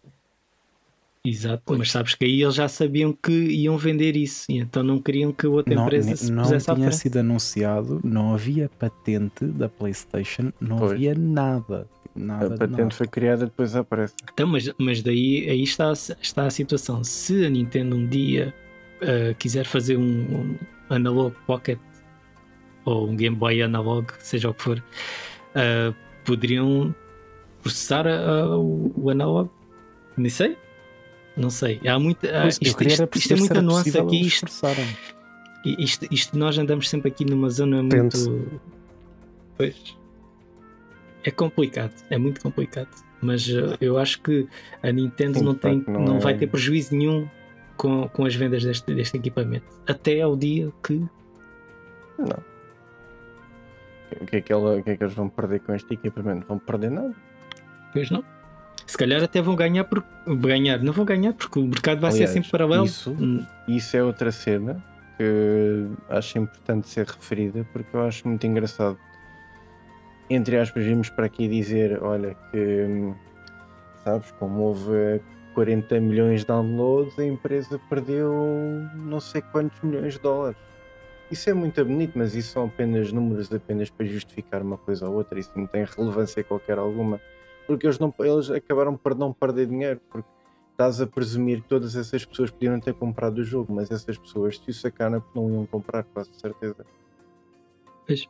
[1.28, 5.00] Exato, mas sabes que aí eles já sabiam que iam vender isso e então não
[5.00, 9.68] queriam que outra Não, empresa se não pusesse tinha sido anunciado, não havia patente da
[9.68, 10.92] PlayStation, não Pois.
[10.92, 11.86] havia nada.
[12.16, 12.90] Nada, A patente nada.
[12.90, 14.14] foi criada depois à pressa.
[14.32, 17.04] Então, mas, mas daí aí está, a- está a situação.
[17.04, 18.52] Se a Nintendo um dia
[19.02, 20.56] ah, quiser fazer um, um
[20.90, 21.78] Analog Pocket
[22.84, 24.82] ou um Game Boy Analog, seja o que for,
[25.54, 25.92] ah,
[26.24, 26.92] poderiam
[27.62, 29.48] processar a- a- o, o Analog?
[30.16, 30.56] Nem sei.
[31.38, 31.80] Não sei.
[31.86, 34.20] Há muita, ah, Pois, eu isto, isto- era isto é muita nuance aqui.
[34.26, 34.46] Isto,
[35.64, 38.60] Isto, isto nós andamos sempre aqui numa zona muito.
[39.56, 39.96] Pois.
[41.24, 42.88] É complicado, é muito complicado.
[43.20, 44.46] Mas uh, eu acho que
[44.82, 47.28] a Nintendo Sim, não, tem, não, não é- vai ter prejuízo nenhum
[47.76, 49.66] com, com as vendas deste, deste equipamento.
[49.86, 50.94] Até ao dia que
[52.18, 52.44] Não.
[54.20, 56.46] O que, é que, ela, o que é que eles vão perder com este equipamento?
[56.46, 57.14] Vão perder nada.
[57.92, 58.24] Pois não.
[58.88, 62.30] Se calhar até vão ganhar por ganhar, não vão ganhar porque o mercado vai Aliás,
[62.30, 62.86] ser sempre paralelo.
[62.86, 64.82] Isso, Hum, isso é outra cena
[65.18, 68.98] que acho importante ser referida porque eu acho muito engraçado.
[70.30, 73.12] Entre aspas, vimos para aqui dizer: olha, que
[74.04, 75.20] sabes, como houve
[75.54, 78.32] 40 milhões de downloads, a empresa perdeu
[78.94, 80.56] não sei quantos milhões de dólares.
[81.30, 85.14] Isso é muito bonito, mas isso são apenas números apenas para justificar uma coisa ou
[85.14, 85.38] outra.
[85.38, 87.20] Isso não tem relevância qualquer alguma.
[87.68, 90.00] Porque eles, não, eles acabaram por não perder dinheiro.
[90.10, 90.28] Porque
[90.72, 94.56] estás a presumir que todas essas pessoas podiam ter comprado o jogo, mas essas pessoas
[94.56, 96.86] se o porque não iam comprar, quase certeza.
[98.06, 98.26] Pois.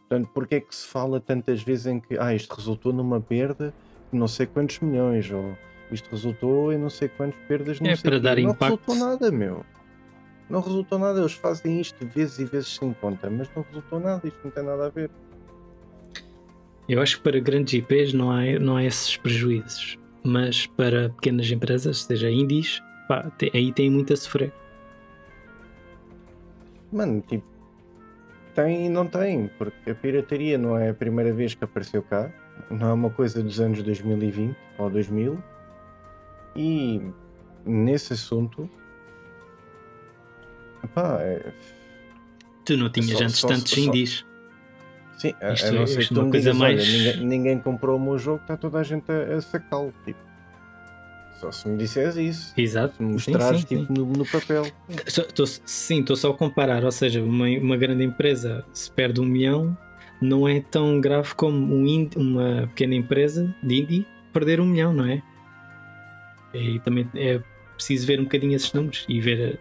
[0.00, 3.72] Portanto, porque é que se fala tantas vezes em que ah, isto resultou numa perda
[4.12, 5.56] de não sei quantos milhões, ou
[5.90, 8.64] isto resultou em não sei quantas perdas, não É para dar Não impacto.
[8.64, 9.64] resultou nada, meu.
[10.50, 14.26] Não resultou nada, eles fazem isto vezes e vezes sem conta, mas não resultou nada,
[14.26, 15.10] isto não tem nada a ver.
[16.90, 21.48] Eu acho que para grandes IPs não há, não há esses prejuízos, mas para pequenas
[21.48, 24.52] empresas, seja indies, pá, te- aí tem muito a sofrer.
[26.92, 27.48] Mano, tipo,
[28.56, 32.28] tem e não tem, porque a pirataria não é a primeira vez que apareceu cá,
[32.68, 35.40] não é uma coisa dos anos 2020 ou 2000,
[36.56, 37.00] e
[37.64, 38.68] nesse assunto,
[40.82, 41.52] epá, é,
[42.64, 44.26] Tu não tinhas Só- antes só- tantos só- indies.
[45.20, 46.88] Sim, Isto a é- não ser isto que é tu me coisa digas, olha, mais-
[46.88, 50.18] ninguém, ninguém comprou o meu jogo, está toda a gente a, a sacá-lo, tipo.
[51.40, 52.96] Só se me disseres isso, Exato.
[52.96, 53.78] se me Sim, mostrares sim, sim.
[53.80, 54.66] tipo, No, no papel.
[55.06, 56.84] Só- tô- sim, estou só a comparar.
[56.84, 59.74] Ou seja, uma, uma grande empresa se perde um milhão,
[60.20, 64.92] não é tão grave como um ind- uma pequena empresa de indie perder um milhão,
[64.92, 65.22] não é?
[66.52, 67.40] E também é
[67.74, 69.58] preciso ver um bocadinho esses números e ver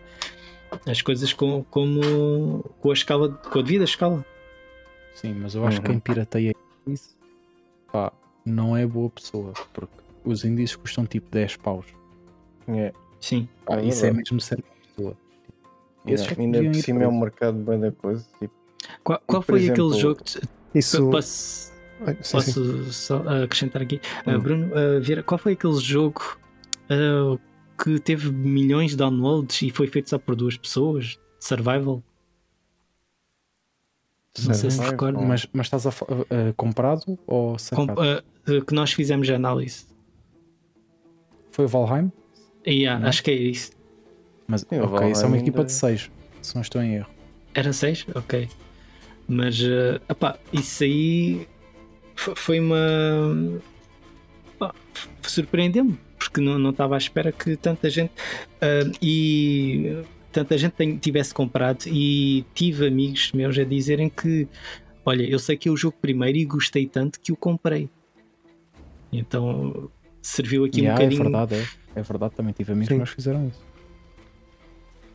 [0.73, 4.25] eh, as coisas com, como, com a escala, com a devida escala.
[5.13, 5.93] Sim, mas eu acho que Uhum.
[5.93, 6.53] quem pirateia
[6.87, 7.15] isso
[7.91, 8.11] pá,
[8.45, 9.93] não é boa pessoa, porque
[10.23, 11.85] os índices custam tipo 10 paus.
[12.67, 13.47] É, Sim.
[13.65, 15.17] Pá, É isso é mesmo ser uma pessoa.
[16.05, 18.53] é, Esses é que ainda por cima é um mercado bem da coisa, tipo,
[19.03, 20.23] Qual, qual foi exemplo, aquele jogo?
[20.23, 20.39] que-
[20.75, 21.09] Isso.
[21.09, 21.73] Posso,
[22.21, 22.53] sim, sim.
[22.53, 23.99] posso só acrescentar aqui?
[24.25, 24.39] Uh, Hum.
[24.39, 26.21] Bruno, uh, Vieira, qual foi aquele jogo
[26.89, 27.37] uh,
[27.83, 31.19] que teve milhões de downloads e foi feito só por duas pessoas?
[31.39, 32.03] Survival?
[34.45, 37.99] Não sei se recordo, Mas, mas estás a, a comprado ou Com- sacado?
[38.01, 39.85] uh, uh, que nós fizemos a análise.
[41.51, 42.11] Foi o Valheim?
[42.65, 43.09] E, ah, Não?
[43.09, 43.71] acho que é isso.
[44.47, 46.09] Mas Sim, o ok, isso é uma equipa de 6,
[46.41, 47.09] se não estou em erro.
[47.53, 48.05] Era 6?
[48.15, 48.47] Ok.
[49.27, 49.99] Mas, uh,
[50.53, 51.47] isso aí
[52.15, 52.77] fo- foi uma.
[55.23, 58.11] Surpreendeu-me, porque não não estava à espera que tanta gente.
[58.11, 61.85] uh, e tanta gente tem- tivesse comprado.
[61.87, 64.47] E tive amigos meus a dizerem que.
[65.05, 67.89] Olha, eu sei que é o jogo primeiro e gostei tanto que o comprei.
[69.11, 69.89] Então
[70.21, 71.23] serviu aqui Yeah, um é bocadinho.
[71.31, 71.55] verdade,
[71.95, 71.99] é.
[71.99, 73.03] É verdade, também tive amigos Sim.
[73.03, 73.61] que fizeram isso.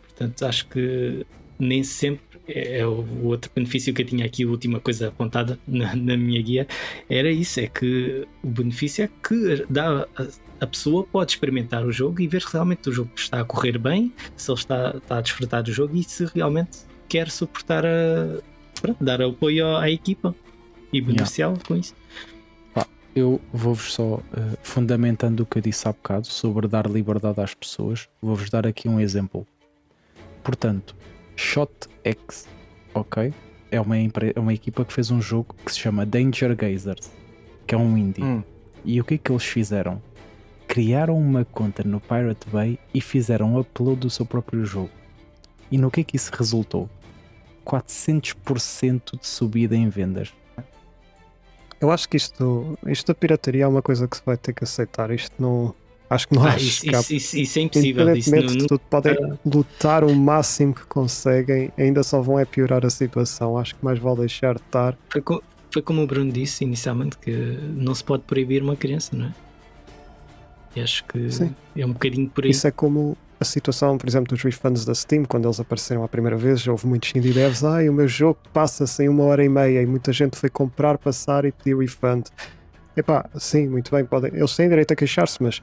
[0.03, 1.25] Portanto, acho que
[1.59, 5.59] nem sempre é é o outro benefício que eu tinha aqui, a última coisa apontada
[5.67, 6.67] na, na minha guia,
[7.09, 10.07] era isso: é que o benefício é que dá,
[10.61, 13.79] a, pessoa pode experimentar o jogo e ver se realmente o jogo está a correr
[13.79, 16.79] bem, se ele está, está a desfrutar do jogo e se realmente
[17.09, 18.41] quer suportar a
[18.81, 20.35] pronto, dar apoio à equipa
[20.93, 21.95] e beneficiá-lo com isso.
[23.15, 27.55] Eu vou-vos só, eh, fundamentando o que eu disse há bocado sobre dar liberdade às
[27.55, 29.47] pessoas, vou-vos dar aqui um exemplo.
[30.43, 30.97] Portanto,
[31.37, 32.47] ShotX,
[32.95, 33.33] ok?
[33.71, 37.11] É uma, é uma equipa que fez um jogo que se chama Danger Gazers,
[37.67, 38.23] que é um indie.
[38.23, 38.43] Hum.
[38.85, 40.01] E o que é que eles fizeram?
[40.69, 44.91] Criaram uma conta no Pirate Bay e fizeram upload do seu próprio jogo.
[45.71, 46.89] E no que é que isso resultou?
[47.65, 50.33] 400% de subida em vendas.
[51.81, 54.65] Eu acho que isto, isto da pirataria é uma coisa que se vai ter que
[54.65, 55.11] aceitar.
[55.11, 55.75] Isto não.
[56.11, 58.03] Acho que não Ah, isso, isso, isso- isso é impossível.
[58.09, 62.85] Independentemente não- de tudo, podem lutar o máximo que conseguem, ainda só vão é piorar
[62.85, 63.57] a situação.
[63.59, 64.97] Acho que mais vale deixar de estar.
[65.09, 67.33] Foi, co- foi como o Bruno disse inicialmente que
[67.75, 69.33] não se pode proibir uma criança, não é?
[70.77, 71.55] E acho que Sim.
[71.77, 72.51] é um bocadinho por aí.
[72.51, 76.09] Isso é como a situação, por exemplo, dos refunds da Steam, quando eles apareceram a
[76.09, 79.49] primeira vez, houve muitos indie devs, ah, o meu jogo passa-se em uma hora e
[79.49, 82.27] meia e muita gente foi comprar, passar e pedir refund.
[82.97, 85.61] Epá, sim, muito bem, podem, eles têm direito a queixar-se, mas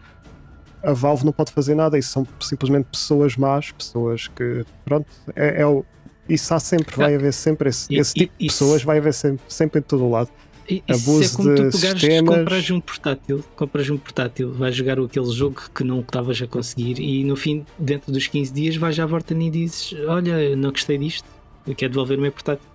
[0.83, 5.61] a Valve não pode fazer nada, isso são simplesmente pessoas más, pessoas que, pronto, é,
[5.61, 5.85] é o,
[6.29, 8.97] isso há sempre, vai haver sempre esse, E- esse e- tipo de isso- pessoas, vai
[8.97, 10.29] haver sempre, sempre em todo o lado.
[10.69, 12.35] E- Isso abuso é como tu de pegares, sistemas.
[12.37, 16.99] compras um portátil, compras um portátil, vais jogar aquele jogo que não estavas a conseguir
[16.99, 20.69] e no fim, dentro dos 15 dias, vais à volta e dizes: Olha, eu não
[20.71, 21.25] gostei disto,
[21.67, 22.65] eu quero devolver o meu portátil.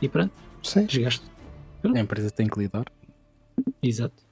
[0.00, 0.32] e pronto,
[0.62, 1.22] Sim, desgaste.
[1.94, 2.84] A empresa tem que lidar.
[3.82, 4.27] Exato.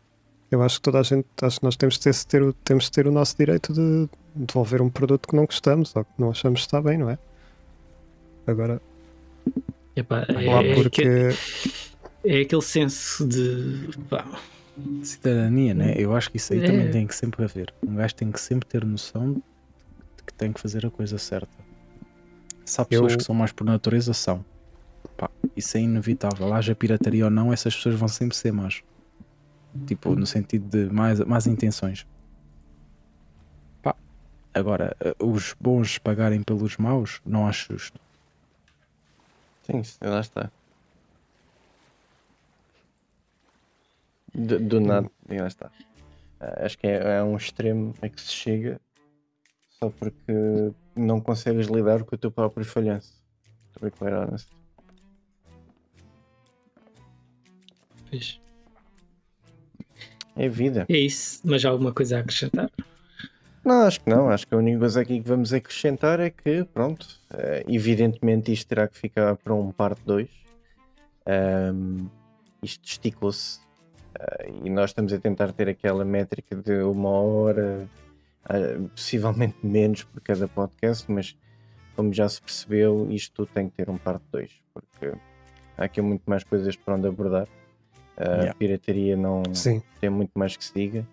[0.50, 3.06] Eu acho que toda a gente, acho que nós temos de ter, temos de ter
[3.06, 6.66] o nosso direito de devolver um produto que não gostamos ou que não achamos que
[6.66, 7.18] está bem, não é?
[8.46, 8.80] Agora,
[9.94, 11.02] Epá, lá é, porque.
[11.02, 11.70] que-
[12.24, 13.88] é aquele senso de.
[14.08, 14.24] pá,
[15.02, 15.94] Cidadania, né?
[15.96, 16.66] Eu acho que isso aí É.
[16.66, 17.72] também tem que sempre haver.
[17.82, 21.48] Um gajo tem que sempre ter noção de que tem que fazer a coisa certa.
[22.64, 24.44] Se há pessoas Eu- que são mais por natureza, são.
[25.16, 26.52] Pá, isso é inevitável.
[26.52, 28.82] Haja pirataria ou não, essas pessoas vão sempre ser más.
[29.86, 32.06] Tipo, no sentido de mais, mais intenções.
[33.82, 33.94] Pá,
[34.54, 38.00] agora, eh, os bons pagarem pelos maus, não acho justo.
[39.64, 40.50] Sim, lá está.
[44.34, 45.70] Do, do nada, e lá está.
[46.38, 48.80] Ah, Acho que é, é um extremo a que se chega
[49.70, 50.32] só porque
[50.94, 53.22] não consegues lidar com o teu próprio falhanço.
[53.72, 54.48] To be quite honest.
[58.16, 58.45] pois.
[60.36, 60.84] É vida.
[60.88, 62.70] É isso, mas há alguma coisa a acrescentar?
[63.64, 64.28] Não, acho que não.
[64.28, 68.68] Acho que a única coisa aqui que vamos acrescentar é que, pronto, eh, evidentemente isto
[68.68, 70.28] terá que ficar para um parte 2.
[72.62, 73.60] isto esticou-se
[74.20, 77.88] eh, e nós estamos a tentar ter aquela métrica de uma hora,
[78.48, 81.36] eh, possivelmente menos por cada podcast, mas
[81.96, 85.12] como já se percebeu, isto tudo tem que ter um parte 2, porque
[85.76, 87.48] há aqui muito mais coisas para onde abordar.
[88.16, 88.54] A Yeah.
[88.54, 91.06] pirataria não, Sim, tem muito mais que se diga.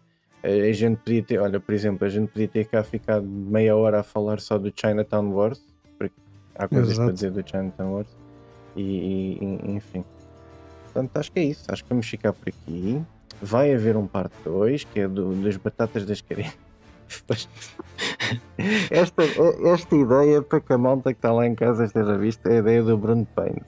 [0.43, 3.75] A a gente podia ter, olha, por exemplo, a gente podia ter cá ficado meia
[3.75, 5.61] hora a falar só do Chinatown Wars,
[5.97, 6.15] porque
[6.55, 7.13] há coisas para Exato.
[7.13, 8.07] dizer do Chinatown Wars,
[8.75, 10.03] e, e- e- enfim.
[10.85, 11.63] Portanto, acho que é isso.
[11.69, 13.01] Acho que vamos ficar por aqui.
[13.41, 16.57] Vai haver um parte 2, que é do, das batatas das carinhas.
[18.89, 19.23] esta,
[19.65, 22.59] esta ideia para que a malta que está lá em casa esteja vista é a
[22.59, 23.61] ideia do Bruno Payne.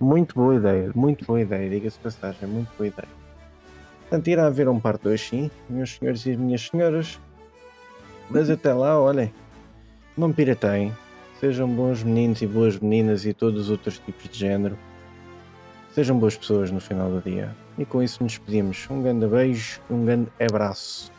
[0.00, 3.08] Muito boa ideia, muito boa ideia, diga-se passagem, muito boa ideia.
[4.00, 7.20] Portanto, irá haver um parte 2 sim, meus senhores e minhas senhoras.
[8.30, 9.30] Mas até lá, olhem,
[10.16, 10.96] não pirateiem.
[11.38, 14.78] Sejam bons meninos e boas meninas e todos os outros tipos de género.
[15.94, 17.54] Sejam boas pessoas no final do dia.
[17.76, 18.88] E com isso nos despedimos.
[18.90, 21.12] Um grande beijo, um grande abraço.